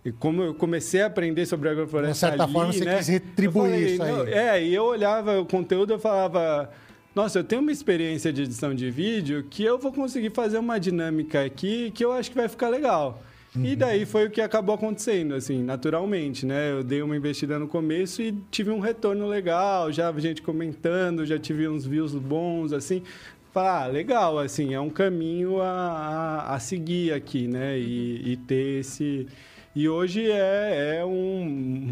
[0.10, 3.08] e como eu comecei a aprender sobre agrofloresta De certa ali, forma, você né, quis
[3.08, 4.12] retribuir falei, isso aí.
[4.12, 6.70] não, é, e eu olhava o conteúdo eu falava,
[7.16, 10.80] nossa, eu tenho uma experiência de edição de vídeo que eu vou conseguir fazer uma
[10.80, 13.22] dinâmica aqui que eu acho que vai ficar legal.
[13.56, 13.66] Uhum.
[13.66, 16.72] E daí foi o que acabou acontecendo, assim, naturalmente, né?
[16.72, 21.40] Eu dei uma investida no começo e tive um retorno legal, já gente comentando, já
[21.40, 23.02] tive uns views bons, assim.
[23.52, 27.80] Falar, ah, legal, assim, é um caminho a, a, a seguir aqui, né?
[27.80, 29.26] E, e ter esse,
[29.76, 31.42] E hoje é, é um,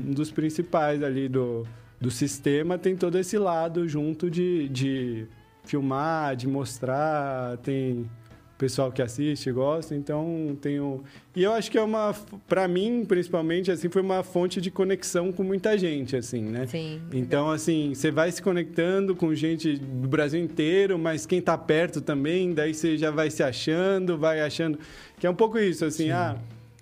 [0.08, 1.66] um dos principais ali do,
[2.00, 5.28] do sistema, tem todo esse lado junto de, de
[5.64, 8.10] filmar, de mostrar, tem
[8.58, 11.04] pessoal que assiste gosta, então tenho
[11.36, 12.16] e eu acho que é uma
[12.48, 16.66] para mim principalmente assim foi uma fonte de conexão com muita gente assim, né?
[16.66, 17.00] Sim.
[17.14, 22.02] Então assim você vai se conectando com gente do Brasil inteiro, mas quem está perto
[22.02, 24.80] também, daí você já vai se achando, vai achando
[25.20, 26.12] que é um pouco isso assim, Sim.
[26.12, 26.36] ah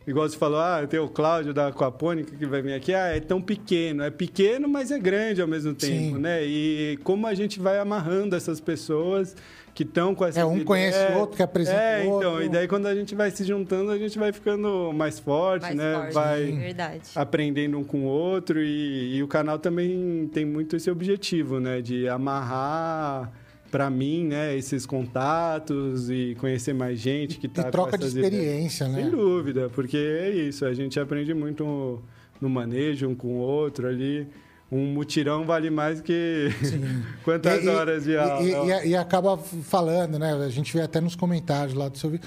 [0.08, 2.94] Igual você falou, ah, tem o Cláudio da Aquapônica que vai vir aqui.
[2.94, 4.04] Ah, é tão pequeno.
[4.04, 6.22] É pequeno, mas é grande ao mesmo tempo, Sim.
[6.22, 6.44] né?
[6.46, 9.36] E como a gente vai amarrando essas pessoas
[9.74, 12.30] que estão com essa É, um conhece o outro, que apresenta é, o outro.
[12.30, 15.64] então, e daí quando a gente vai se juntando, a gente vai ficando mais forte,
[15.64, 15.94] mais né?
[15.96, 17.02] Forte, vai verdade.
[17.14, 21.82] aprendendo um com o outro e, e o canal também tem muito esse objetivo, né?
[21.82, 23.32] De amarrar
[23.76, 28.86] para mim, né, esses contatos e conhecer mais gente que está E troca de experiência,
[28.86, 29.04] ideias.
[29.06, 29.12] né?
[29.12, 32.02] Sem dúvida, porque é isso, a gente aprende muito
[32.40, 34.30] no manejo um com o outro ali
[34.72, 36.48] um mutirão vale mais que
[37.26, 38.82] quantas e, horas de aula.
[38.82, 40.32] E, e, acaba falando, né?
[40.32, 42.26] A gente vê até nos comentários lá do seu vídeo.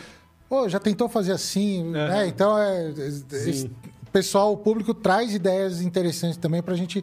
[0.51, 1.93] Oh, já tentou fazer assim, uhum.
[1.93, 2.27] né?
[2.27, 7.03] Então, é, o pessoal, o público traz ideias interessantes também para a gente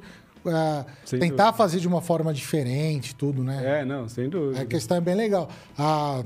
[1.10, 1.54] tentar dúvida.
[1.54, 3.82] fazer de uma forma diferente, tudo, né?
[3.82, 4.62] É, não, sem dúvida.
[4.62, 5.50] A questão é bem legal.
[5.78, 6.24] Ah,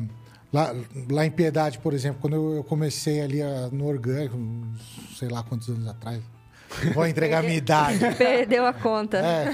[0.52, 0.76] lá,
[1.10, 4.38] lá em Piedade, por exemplo, quando eu, eu comecei ali a, no orgânico,
[5.18, 6.22] sei lá quantos anos atrás,
[6.94, 8.00] Vou entregar a minha idade.
[8.18, 9.18] Perdeu a conta.
[9.18, 9.46] É.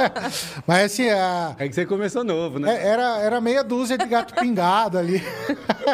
[0.66, 1.08] Mas assim.
[1.08, 1.54] A...
[1.58, 2.74] É que você começou novo, né?
[2.74, 5.22] É, era, era meia dúzia de gato pingado ali.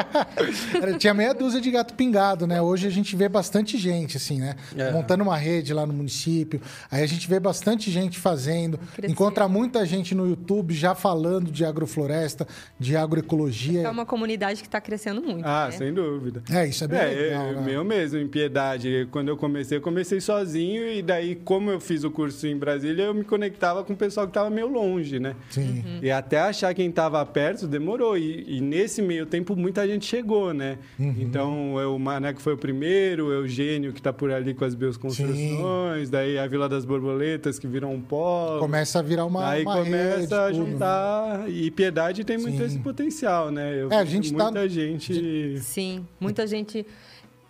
[0.80, 2.62] era, tinha meia dúzia de gato pingado, né?
[2.62, 4.54] Hoje a gente vê bastante gente, assim, né?
[4.76, 4.90] É.
[4.92, 6.60] Montando uma rede lá no município.
[6.90, 8.78] Aí a gente vê bastante gente fazendo.
[9.08, 12.46] Encontra muita gente no YouTube já falando de agrofloresta,
[12.78, 13.82] de agroecologia.
[13.82, 15.44] É uma comunidade que está crescendo muito.
[15.44, 15.72] Ah, né?
[15.72, 16.42] sem dúvida.
[16.50, 17.46] É, isso é bem é, legal.
[17.46, 17.60] É, né?
[17.60, 19.08] Meu mesmo, em Piedade.
[19.10, 22.56] Quando eu comecei, eu comecei sozinho sozinho e daí, como eu fiz o curso em
[22.56, 25.34] Brasília, eu me conectava com o pessoal que estava meio longe, né?
[25.48, 25.82] Sim.
[25.84, 25.98] Uhum.
[26.02, 28.16] E até achar quem estava perto demorou.
[28.16, 30.78] E, e, nesse meio tempo, muita gente chegou, né?
[30.98, 31.14] Uhum.
[31.18, 36.06] Então, o Maneco foi o primeiro, o Eugênio, que está por ali com as biosconstruções,
[36.06, 36.12] Sim.
[36.12, 38.58] daí a Vila das Borboletas, que virou um pó.
[38.58, 41.38] Começa a virar uma Aí uma começa rede, a tudo, juntar.
[41.38, 41.50] Né?
[41.50, 42.64] E Piedade tem muito Sim.
[42.64, 43.80] esse potencial, né?
[43.80, 44.68] Eu é, a gente muita tá...
[44.68, 45.58] gente.
[45.60, 46.86] Sim, muita gente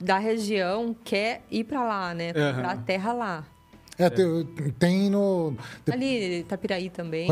[0.00, 2.28] da região quer ir para lá, né?
[2.28, 2.54] Uhum.
[2.54, 3.44] Para a terra lá.
[3.98, 4.46] É, tem,
[4.78, 5.54] tem no.
[5.92, 7.28] Ali, Itapiraí também.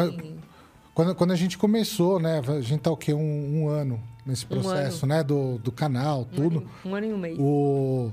[0.94, 2.42] Quando, quando a gente começou, né?
[2.46, 3.14] A gente tá o quê?
[3.14, 5.22] Um, um ano nesse processo, um né?
[5.22, 6.58] Do, do canal, tudo.
[6.58, 7.38] Um ano, um ano e um mês.
[7.38, 8.12] O.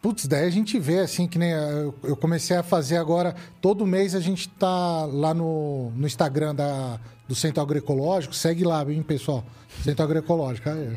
[0.00, 3.34] Putz, daí a gente vê, assim, que nem eu comecei a fazer agora.
[3.60, 8.34] Todo mês a gente tá lá no, no Instagram da, do Centro Agroecológico.
[8.34, 9.44] Segue lá, hein, pessoal?
[9.82, 10.68] Centro Agroecológico.
[10.68, 10.96] Aí,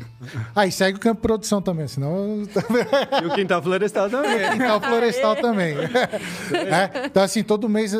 [0.54, 2.42] aí ah, segue o Campo Produção também, senão...
[3.22, 4.46] e o Quintal Florestal também.
[4.46, 5.74] o Quintal Florestal também.
[5.76, 7.98] É, então, assim, todo mês uh,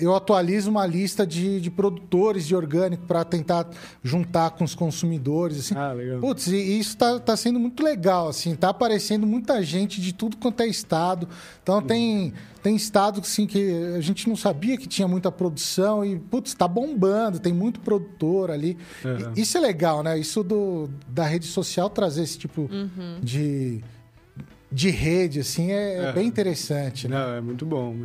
[0.00, 3.66] eu atualizo uma lista de, de produtores de orgânico para tentar
[4.02, 5.58] juntar com os consumidores.
[5.58, 5.74] Assim.
[5.76, 6.20] Ah, legal.
[6.20, 8.54] Putz, e isso está tá sendo muito legal, assim.
[8.54, 11.28] Tá aparecendo muita gente de tudo quanto é estado.
[11.62, 11.82] Então, hum.
[11.82, 16.50] tem tem estado assim, que a gente não sabia que tinha muita produção e, putz,
[16.50, 18.78] está bombando, tem muito produtor ali.
[19.04, 19.32] Uhum.
[19.36, 20.18] Isso é legal, né?
[20.18, 23.18] Isso do, da rede social trazer esse tipo uhum.
[23.20, 23.82] de,
[24.70, 26.12] de rede, assim, é, é.
[26.12, 27.08] bem interessante.
[27.08, 27.18] Né?
[27.18, 27.96] Não, é muito bom.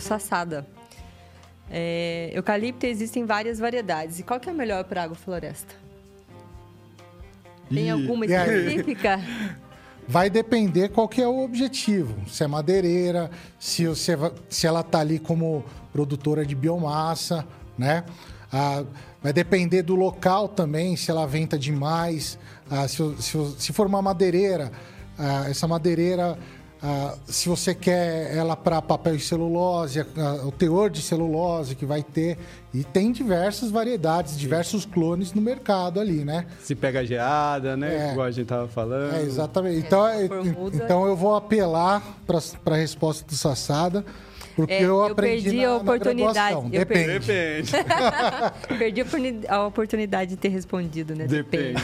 [0.00, 0.66] Sassada.
[1.70, 4.18] É, eucalipto existem várias variedades.
[4.18, 5.74] E qual que é a melhor para agrofloresta?
[7.72, 9.20] Tem alguma específica?
[10.08, 12.16] Vai depender qual que é o objetivo.
[12.26, 13.30] Se é madeireira,
[13.60, 17.46] se, você, se ela está ali como produtora de biomassa,
[17.78, 18.02] né?
[18.52, 18.82] Ah,
[19.22, 22.36] vai depender do local também, se ela venta demais.
[22.68, 24.72] Ah, se, se, se for uma madeireira,
[25.16, 26.36] ah, essa madeireira
[26.82, 31.84] ah, se você quer ela para papel e celulose, ah, o teor de celulose que
[31.84, 32.38] vai ter.
[32.72, 34.38] E tem diversas variedades, Sim.
[34.38, 36.46] diversos clones no mercado ali, né?
[36.60, 38.08] Se pega geada, né?
[38.08, 38.12] É.
[38.12, 39.14] Igual a gente tava falando.
[39.14, 39.78] É, exatamente.
[39.78, 40.24] Então, é,
[40.72, 44.04] então eu vou apelar para a resposta do Sassada.
[44.66, 46.54] Porque É, eu eu aprendi perdi na, a na oportunidade.
[46.54, 47.18] Eu Depende.
[47.18, 47.72] Depende.
[48.78, 51.26] Perdi a oportuni- a oportunidade de ter respondido, né?
[51.26, 51.82] Depende.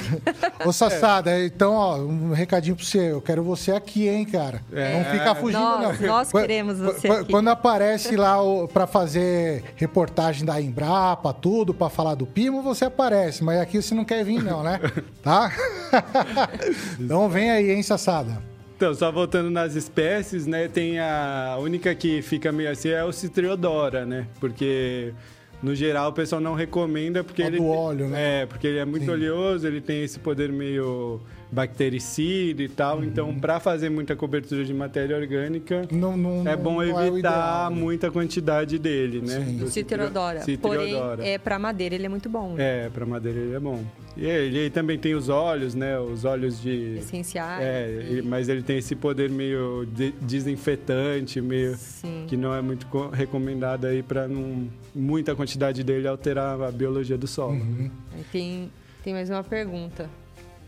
[0.65, 3.13] Ô, Sassada, então, ó, um recadinho pra você.
[3.13, 4.61] Eu quero você aqui, hein, cara.
[4.73, 4.99] É.
[4.99, 6.07] Não fica fugindo, Nós- não.
[6.09, 7.31] nós Qu- queremos você qu- aqui.
[7.33, 12.85] Quando aparece lá o, pra fazer reportagem da Embrapa, tudo, pra falar do Pimo, você
[12.87, 13.43] aparece.
[13.45, 14.81] Mas aqui você não quer vir, não, né?
[15.23, 15.53] tá?
[16.99, 18.56] então vem aí, hein, Sassada.
[18.77, 20.69] Então, só voltando nas espécies, né?
[20.69, 24.27] Tem a única que fica meio assim é o Citriodora, né?
[24.39, 25.15] Porque
[25.63, 28.43] no geral o pessoal não recomenda porque ele do óleo, né?
[28.43, 29.13] É, porque ele é muito Sim.
[29.13, 32.99] oleoso, ele tem esse poder meio bactericida e tal.
[32.99, 33.05] Uhum.
[33.05, 37.19] Então, para fazer muita cobertura de matéria orgânica, Não, não, é bom não o evitar
[37.19, 37.77] ideal, né?
[37.77, 39.45] muita quantidade dele, né?
[39.45, 39.57] Sim.
[39.59, 40.41] Do Citerodora.
[40.43, 41.17] Citriodora.
[41.17, 42.55] Porém, é, pra madeira ele é muito bom.
[42.55, 42.87] né?
[42.87, 43.83] É, para madeira ele é bom.
[44.17, 45.99] E ele também tem os óleos, né?
[45.99, 47.63] Os óleos de Essenciais.
[47.63, 52.25] é, e- mas ele tem esse poder meio de- desinfetante, meio Sim.
[52.27, 57.19] que não é muito co- recomendado aí para não muita quantidade dele alterar a biologia
[57.19, 57.53] do solo.
[57.57, 57.91] Uhum.
[58.15, 58.71] Aí Tem,
[59.05, 60.09] tem mais uma pergunta.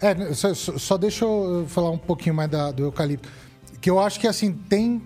[0.01, 3.28] É, só, só- só deixa eu falar um pouquinho mais da- do eucalipto.
[3.80, 5.03] Que eu acho que, assim, tem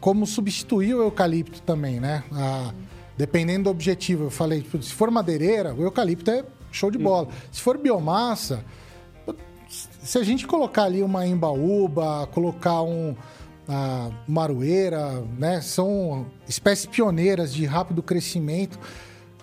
[0.00, 2.24] como substituir o eucalipto também, né?
[2.32, 2.72] Ah,
[3.16, 4.24] dependendo do objetivo.
[4.24, 7.28] Eu falei, tipo, se for madeireira, o eucalipto é show de bola.
[7.52, 8.64] Se for biomassa,
[10.02, 13.14] se a gente colocar ali uma embaúba, colocar um
[13.68, 15.60] a maroeira, né?
[15.60, 18.78] São espécies pioneiras de rápido crescimento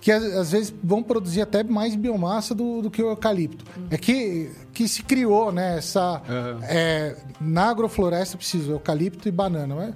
[0.01, 3.65] que às, vezes vão produzir até mais biomassa do, do que o eucalipto.
[3.89, 5.77] É que, que se criou, né?
[5.77, 6.59] Essa, Aham.
[6.63, 9.93] é, na agrofloresta precisa eucalipto e banana, mas,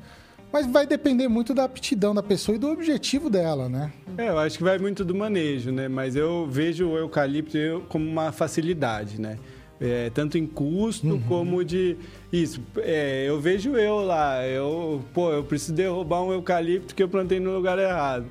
[0.51, 3.91] mas vai depender muito da aptidão da pessoa e do objetivo dela, né?
[4.17, 5.87] É, eu acho que vai muito do manejo, né?
[5.87, 9.37] Mas eu vejo o eucalipto eu- como uma facilidade, né?
[9.81, 11.97] É, tanto em custo como de
[12.31, 12.61] isso.
[12.77, 17.39] É, eu vejo eu lá, eu, pô, eu preciso derrubar um eucalipto que eu plantei
[17.39, 18.25] no lugar errado.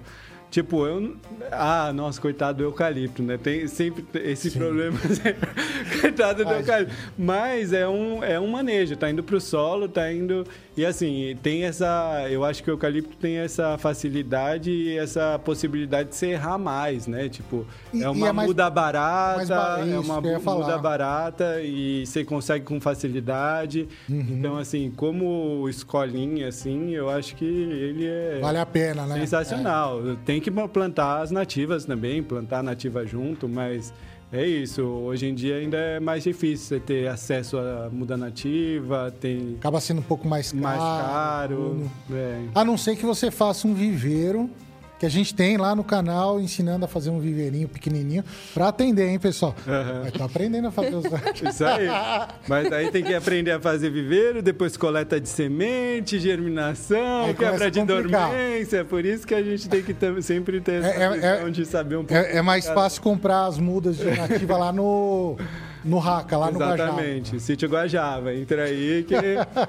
[0.52, 1.16] Tipo, eu.
[1.50, 3.38] Ah, nossa, coitado do eucalipto, né?
[3.38, 4.98] Tem sempre esse problema.
[5.98, 6.58] coitado do Ai.
[6.60, 6.94] eucalipto.
[7.16, 10.46] Mas é um, é um manejo, tá indo pro solo, tá indo.
[10.74, 12.26] E assim, tem essa.
[12.30, 17.28] Eu acho que o eucalipto tem essa facilidade e essa possibilidade de serrar mais, né?
[17.28, 22.24] Tipo, E- é uma é mais- muda barata, ba- é uma muda barata e você
[22.24, 23.86] consegue com facilidade.
[24.08, 24.26] Uhum.
[24.30, 28.38] Então, assim, como escolinha, assim, eu acho que ele é.
[28.40, 29.18] Vale a pena, né?
[29.20, 30.00] Sensacional.
[30.24, 33.92] Tem que plantar as nativas também, plantar a nativa junto, mas
[34.32, 34.82] é isso.
[34.82, 39.80] Hoje em dia ainda é mais difícil você ter acesso à muda nativa, tem acaba
[39.80, 40.62] sendo um pouco mais caro.
[40.62, 41.56] mais caro.
[41.56, 42.16] tudo.
[42.16, 42.40] é.
[42.54, 44.48] A não ser que você faça um viveiro,
[45.02, 48.22] que a gente tem lá no canal ensinando a fazer um viveirinho pequenininho
[48.54, 49.52] para atender, hein, pessoal?
[49.66, 50.02] Aham.
[50.04, 51.04] Mas tô aprendendo a fazer os...
[51.42, 51.88] Isso aí.
[52.46, 57.68] Mas aí tem que aprender a fazer viveiro, depois coleta de semente, germinação, Aí quebra
[57.68, 58.84] de dormência.
[58.84, 61.66] Por isso que a gente tem que ter- sempre ter essa É- é- é- de
[61.66, 62.14] saber um pouco.
[62.14, 65.36] É, é mais fácil comprar as mudas de nativa lá no,
[65.84, 66.74] no Raca, lá no Guajá.
[66.84, 68.34] Exatamente, Sítio Guajava.
[68.34, 69.14] Entra aí que.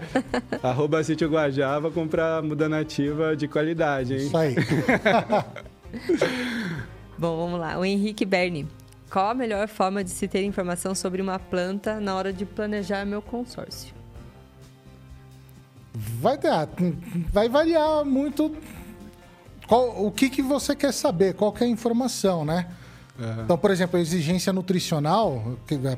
[0.65, 4.19] arroba Sítio Guajava comprar muda nativa de qualidade, hein?
[4.27, 4.55] Isso aí.
[7.17, 7.77] Bom, vamos lá.
[7.77, 8.67] O Henrique Berni.
[9.11, 13.05] Qual a melhor forma de se ter informação sobre uma planta na hora de planejar
[13.05, 13.93] meu consórcio?
[15.93, 16.67] Vai, dar,
[17.31, 18.55] vai variar muito
[19.67, 22.67] qual- o que, que você quer saber, qual que é a informação, né?
[23.43, 25.97] Então, por exemplo, a exigência nutricional, que é,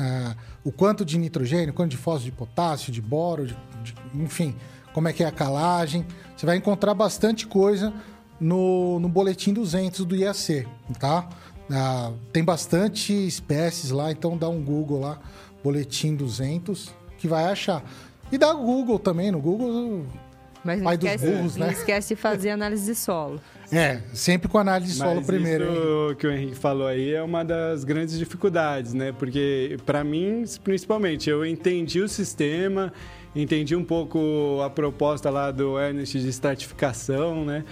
[0.00, 4.54] é, o quanto de nitrogênio, quanto de fósforo, de potássio, de boro, de- de- enfim,
[4.94, 6.06] como é que é a calagem.
[6.36, 7.92] Você vai encontrar bastante coisa
[8.38, 10.66] no, no boletim 200 do IAC,
[11.00, 11.28] tá?
[11.70, 15.18] Ah, tem bastante espécies lá, então dá um Google lá,
[15.64, 17.82] boletim 200, que vai achar.
[18.30, 20.06] E dá Google também, no Google
[20.64, 21.72] Mas não, Pai dos esquece, burros, não né?
[21.72, 23.40] esquece de fazer análise de solo.
[23.72, 25.64] É, sempre com análise de solo Mas primeiro.
[25.64, 25.72] hein?
[25.72, 29.12] isso que o Henrique falou aí é uma das grandes dificuldades, né?
[29.12, 32.92] Porque, para mim, principalmente, eu entendi o sistema,
[33.34, 37.64] entendi um pouco a proposta lá do Ernest de estratificação, né?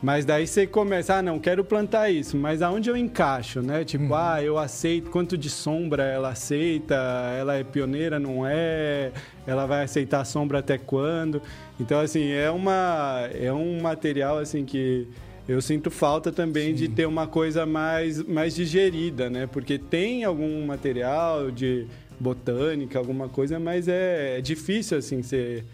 [0.00, 3.84] Mas daí você começa, ah, não, quero plantar isso, mas aonde eu encaixo, né?
[3.84, 6.94] Tipo, ah, eu aceito, quanto de sombra ela aceita,
[7.36, 9.10] ela é pioneira, não é,
[9.44, 11.42] ela vai aceitar sombra até quando.
[11.80, 15.08] Então, assim, é, uma, é um material, assim, que
[15.48, 19.46] eu sinto falta também de ter uma coisa mais, mais digerida, né?
[19.46, 21.86] Porque tem algum material de
[22.20, 25.64] botânica, alguma coisa, mas é, é difícil, assim, você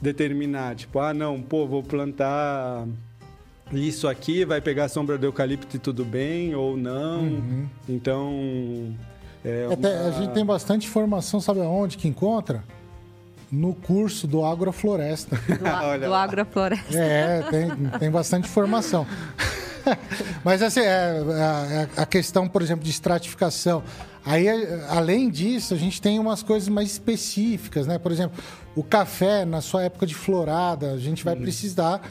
[0.00, 0.74] determinar.
[0.74, 2.86] Tipo, ah, não, pô, vou plantar
[3.72, 7.42] isso aqui, vai pegar a sombra do eucalipto e tudo bem, ou não.
[7.88, 8.94] Então,
[9.44, 12.64] é Até, uma- a gente tem bastante informação, sabe aonde que encontra?
[13.50, 15.36] No curso do Agrofloresta.
[15.58, 16.96] Do, a, do Agrofloresta.
[16.96, 19.06] É, tem, tem bastante informação.
[20.44, 23.82] Mas assim, é, a, a, questão, por exemplo, de estratificação.
[24.24, 24.46] Aí,
[24.88, 27.98] além disso, a gente tem umas coisas mais específicas, né?
[27.98, 28.38] Por exemplo,
[28.76, 31.40] o café, na sua época de florada, a gente vai uhum.
[31.40, 32.02] precisar.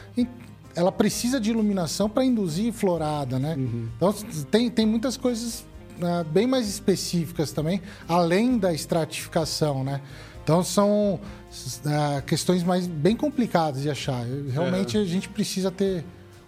[0.74, 3.54] Ela precisa de iluminação para induzir florada, né?
[3.56, 3.88] Uhum.
[3.96, 4.12] Então,
[4.50, 5.64] tem, tem muitas coisas
[6.00, 10.00] uh, bem mais específicas também, além da estratificação, né?
[10.42, 14.24] Então, são uh, questões mais bem complicadas de achar.
[14.50, 15.00] Realmente, é.
[15.00, 16.04] a gente precisa ter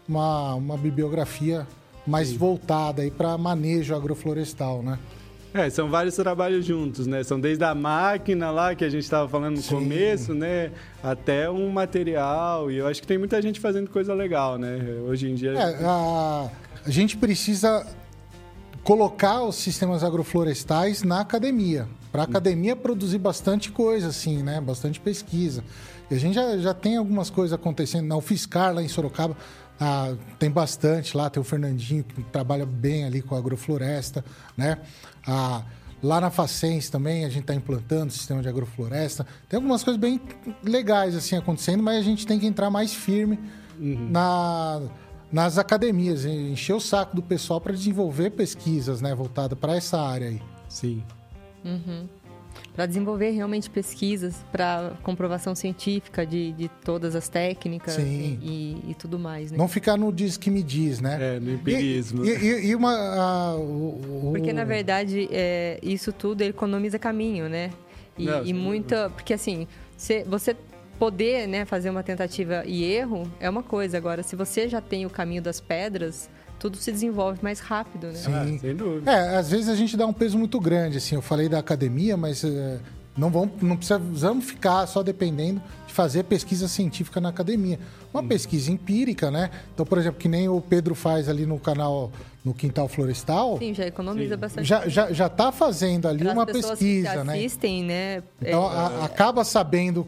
[0.09, 1.67] uma, uma bibliografia
[2.07, 2.39] mais Sim.
[2.39, 4.99] voltada para manejo agroflorestal, né?
[5.55, 7.23] É, são vários trabalhos juntos, né?
[7.23, 9.75] São desde a máquina lá que a gente estava falando no Sim.
[9.75, 10.71] começo, né?
[11.03, 12.71] Até um material.
[12.71, 14.79] E eu acho que tem muita gente fazendo coisa legal, né?
[15.07, 15.53] Hoje em dia.
[15.53, 16.49] É, a,
[16.87, 17.87] a gente precisa
[18.83, 21.87] colocar os sistemas agroflorestais na academia.
[22.13, 24.61] Para a academia produzir bastante coisa, assim, né?
[24.61, 25.65] Bastante pesquisa.
[26.11, 28.07] E a gente já, já tem algumas coisas acontecendo.
[28.07, 29.35] Na UFSCar, lá em Sorocaba,
[29.81, 34.25] ah, tem bastante lá, tem o Fernandinho que trabalha bem ali com a agrofloresta,
[34.57, 34.79] né?
[35.27, 35.65] Ah,
[36.03, 39.27] lá na Facens também a gente está implantando o sistema de agrofloresta.
[39.49, 40.21] Tem algumas coisas bem
[40.63, 43.41] legais assim acontecendo, mas a gente tem que entrar mais firme
[43.81, 44.09] uhum.
[44.11, 44.83] na,
[45.33, 50.29] nas academias, encher o saco do pessoal para desenvolver pesquisas, né, voltada para essa área
[50.29, 50.43] aí.
[50.69, 51.03] Sim.
[51.65, 52.09] Uhum
[52.75, 58.95] para desenvolver realmente pesquisas para comprovação científica de, de todas as técnicas e, e, e,
[58.95, 59.51] tudo mais.
[59.51, 59.59] Né?
[59.59, 61.37] Não ficar no diz que me diz, né?
[61.37, 62.25] É, no empirismo.
[62.25, 62.93] E, e, e uma.
[62.93, 64.33] A, o, o...
[64.33, 67.71] Porque, na verdade, é, isso tudo economiza caminho, né?
[68.17, 69.11] E, Não, e muita.
[69.11, 70.57] Porque, assim, você, você
[70.99, 73.99] poder né, fazer uma tentativa e erro é uma coisa.
[73.99, 76.31] Agora, se você já tem o caminho das pedras
[76.63, 78.15] tudo se desenvolve mais rápido, né?
[78.15, 78.33] Sim.
[78.33, 79.11] Ah, sem dúvida.
[79.11, 81.17] É, às vezes a gente dá um peso muito grande, assim.
[81.17, 82.79] Eu falei da academia, mas é,
[83.17, 87.81] não, vamos, não precisamos ficar só dependendo de fazer pesquisa científica na academia.
[88.15, 88.29] Uma hum.
[88.29, 89.51] pesquisa empírica, né?
[89.75, 92.13] Então, por exemplo, que nem o Pedro faz ali no canal
[92.45, 93.59] no Quintal Florestal.
[93.59, 94.41] Sim, já economiza Sim.
[94.41, 94.69] bastante.
[94.69, 97.33] Já, já, já tá fazendo ali uma pesquisa, que né?
[97.35, 98.17] assistem, né?
[98.19, 98.23] né?
[98.41, 98.77] Então, é...
[98.77, 100.07] a, acaba sabendo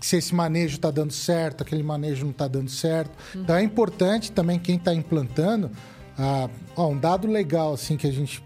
[0.00, 3.12] se esse manejo está dando certo, aquele manejo não está dando certo.
[3.34, 3.42] Uhum.
[3.42, 5.70] Então é importante também quem está implantando.
[6.18, 8.42] Ah, ó, um dado legal assim que a gente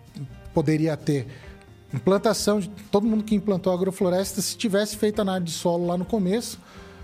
[0.53, 1.27] poderia ter.
[1.93, 6.05] Implantação de todo mundo que implantou agrofloresta, se tivesse feito análise de solo lá no
[6.05, 6.59] começo,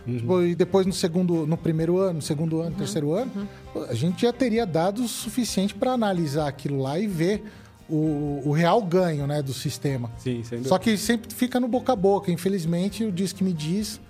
[0.06, 0.44] uhum.
[0.44, 2.76] e depois no segundo, no primeiro ano, no segundo ano, uhum.
[2.76, 3.30] terceiro ano,
[3.74, 3.84] uhum.
[3.84, 7.44] a gente já teria dados suficiente para analisar aquilo lá e ver
[7.88, 10.10] o, o, real ganho né, do sistema.
[10.18, 12.30] Sim, Só que sempre fica no boca a boca.
[12.30, 14.00] Infelizmente, o Diz que me diz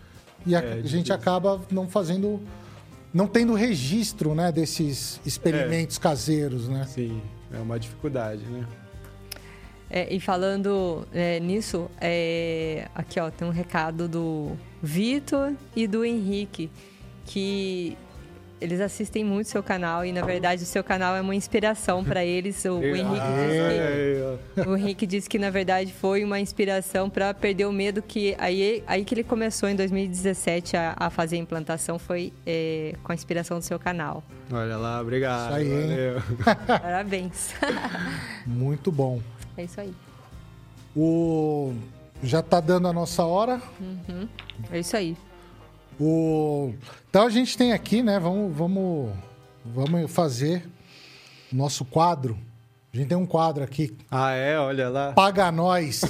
[0.46, 2.40] e a, é, gente acaba não fazendo
[3.12, 6.00] não tendo registro né, desses experimentos é.
[6.00, 6.86] caseiros, né?
[6.86, 7.20] Sim,
[7.52, 8.66] é uma dificuldade, né?
[9.92, 16.04] É, e falando é, nisso, é, aqui ó, tem um recado do Vitor e do
[16.04, 16.70] Henrique,
[17.24, 17.98] que
[18.60, 22.24] eles assistem muito seu canal e, na verdade, o seu canal é uma inspiração para
[22.24, 22.64] eles.
[22.64, 23.26] O, o, Henrique
[24.54, 28.36] que, o, Henrique disse que, na verdade, foi uma inspiração para perder o medo que...
[28.38, 33.12] Aí, aí que ele começou, em 2017, a, a fazer a implantação, foi é, com
[33.12, 34.22] a inspiração do seu canal.
[34.52, 35.46] Olha lá, obrigado.
[35.46, 36.22] Isso aí, Valeu.
[36.66, 37.54] Parabéns.
[38.46, 39.20] muito bom.
[39.56, 39.94] É isso aí.
[40.94, 41.72] O...
[42.22, 43.60] Já está dando a nossa hora.
[43.80, 44.28] Uhum.
[44.70, 45.16] É isso aí.
[45.98, 46.74] O...
[47.10, 48.20] Então a gente tem aqui, né?
[48.20, 49.10] Vamos, vamos,
[49.64, 50.62] vamos fazer
[51.52, 52.38] nosso quadro.
[52.94, 53.96] A gente tem um quadro aqui.
[54.08, 54.56] Ah, é?
[54.56, 55.12] Olha lá.
[55.12, 56.02] Paga nós.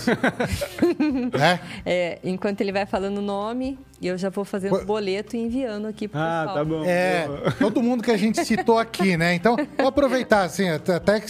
[1.38, 1.60] né?
[1.86, 5.86] É, enquanto ele vai falando o nome, eu já vou fazendo o boleto e enviando
[5.86, 6.48] aqui pro ah, pessoal.
[6.48, 6.84] Ah, tá bom.
[6.84, 7.26] É,
[7.58, 9.34] todo mundo que a gente citou aqui, né?
[9.34, 11.22] Então, vou aproveitar, assim, até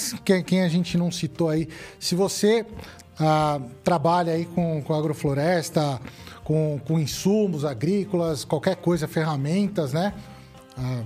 [0.42, 1.68] quem a gente não citou aí.
[1.98, 2.66] Se você
[3.20, 6.00] ah, trabalha aí com, com agrofloresta,
[6.42, 10.14] com, com insumos agrícolas, qualquer coisa, ferramentas, né?
[10.76, 11.02] Ah,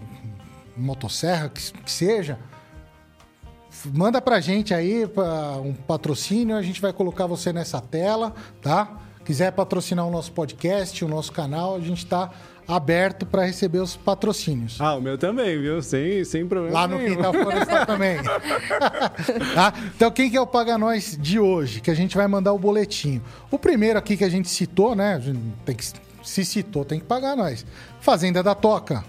[0.76, 2.38] motosserra, que, que seja.
[3.92, 5.04] Manda pra gente aí
[5.62, 9.00] um patrocínio, a gente vai colocar você nessa tela, tá?
[9.24, 12.30] Quiser patrocinar o nosso podcast, o nosso canal, a gente está
[12.66, 14.80] aberto para receber os patrocínios.
[14.80, 15.82] Ah, o meu também, viu?
[15.82, 17.16] Sem, sem problema Lá no nenhum.
[17.16, 18.16] Quintal Florestal também.
[18.22, 19.74] tá?
[19.94, 21.80] Então, quem que é o Paga Nós de hoje?
[21.80, 23.20] Que a gente vai mandar o boletim.
[23.50, 25.20] O primeiro aqui que a gente citou, né?
[25.64, 25.84] Tem que,
[26.22, 27.66] se citou, tem que pagar nós.
[28.00, 29.04] Fazenda da Toca.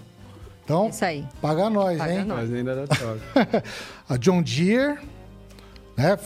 [0.64, 1.24] Então, Isso aí.
[1.40, 2.24] paga nós, paga hein?
[2.24, 2.40] Nós.
[2.40, 3.64] Fazenda da Toca.
[4.08, 4.98] a John Deere,
[5.96, 6.18] né?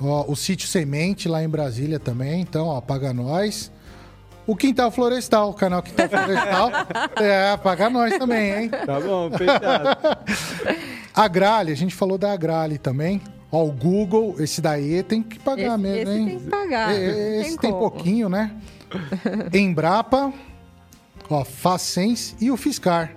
[0.00, 2.40] O, o sítio Semente lá em Brasília também.
[2.40, 3.70] Então, ó, paga nós.
[4.46, 6.70] O Quintal Florestal, o canal Quintal Florestal.
[7.22, 8.68] é, paga nós também, hein?
[8.70, 10.18] Tá bom, fechado.
[11.14, 13.20] A Grale, a gente falou da Grale também.
[13.50, 16.26] Ó, o Google, esse daí tem que pagar Esse- mesmo, esse hein?
[16.26, 18.50] tem que pagar, E- Esse tem tem, pouquinho, né?
[19.52, 20.32] Embrapa,
[21.28, 23.12] ó, Facens e o Fiscar.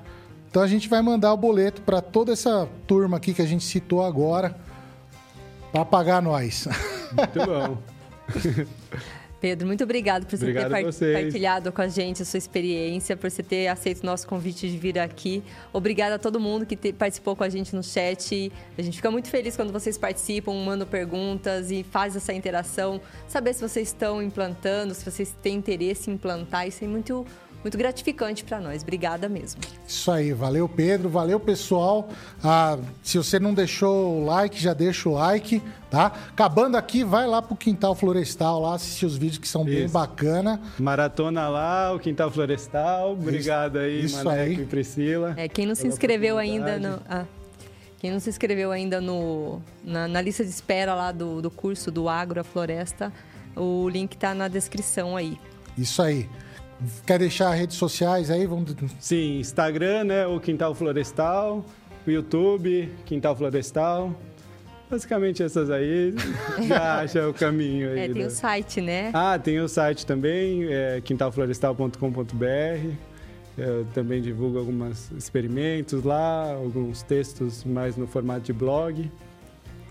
[0.49, 3.63] Então a gente vai mandar o boleto para toda essa turma aqui que a gente
[3.63, 4.55] citou agora
[5.71, 6.67] para pagar nós.
[7.13, 7.78] Muito bom.
[9.41, 11.21] Pedro, muito obrigado por você Obrigado ter a par- vocês.
[11.23, 14.77] partilhado com a gente a sua experiência, por você ter aceito o nosso convite de
[14.77, 15.43] vir aqui.
[15.71, 18.51] Obrigada a todo mundo que participou com a gente no chat.
[18.77, 22.99] A gente fica muito feliz quando vocês participam, mandam perguntas e faz essa interação.
[23.27, 27.25] Saber se vocês estão implantando, se vocês têm interesse em implantar, isso é muito,
[27.64, 28.84] muito gratificante para nós.
[28.84, 29.62] Obrigada mesmo.
[29.88, 32.10] Isso aí, valeu Pedro, valeu pessoal.
[32.43, 36.12] Ah, se você não deixou o like, já deixa o like, tá?
[36.30, 39.93] Acabando aqui, vai lá pro Quintal Florestal lá assistir os vídeos que são bem Isso.
[39.93, 40.62] bacana.
[40.78, 43.14] Maratona lá, o Quintal Florestal.
[43.14, 44.53] Obrigado aí, Isso Maneco aí.
[44.62, 45.34] e Priscila.
[45.38, 46.99] É, quem não se inscreveu ainda no.
[47.10, 47.26] ah,
[47.97, 51.89] quem não se inscreveu ainda no, na, na lista de espera lá do, do curso
[51.89, 53.12] do Agro a Floresta,
[53.56, 55.39] o link tá na descrição aí.
[55.76, 56.30] Isso aí.
[57.05, 58.45] Quer deixar redes sociais aí?
[58.45, 58.76] Vamos...
[58.99, 60.28] Sim, Instagram, né?
[60.28, 61.65] O Quintal Florestal.
[62.05, 64.13] O YouTube, Quintal Florestal.
[64.89, 66.13] Basicamente essas aí.
[66.67, 67.99] Já acha o caminho aí.
[67.99, 69.09] É, tem da- o site, né?
[69.13, 72.89] Ah, tem o site também, é quintalflorestal.com.br.
[73.57, 79.09] Eu também divulgo alguns experimentos lá, alguns textos mais no formato de blog.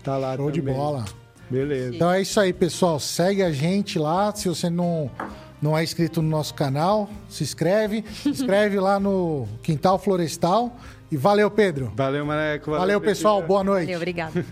[0.03, 0.75] Tá lá Show de também.
[0.75, 1.03] bola.
[1.49, 1.95] Beleza.
[1.95, 2.99] Então é isso aí, pessoal.
[2.99, 4.33] Segue a gente lá.
[4.35, 5.09] Se você não,
[5.61, 8.03] não é inscrito no nosso canal, se inscreve.
[8.21, 10.75] Se inscreve lá no Quintal Florestal.
[11.11, 11.91] E valeu, Pedro.
[11.95, 12.71] Valeu, Maneco.
[12.71, 13.15] Valeu, Priscila.
[13.15, 13.41] pessoal.
[13.47, 13.85] Boa noite.
[13.85, 14.45] Valeu, obrigada.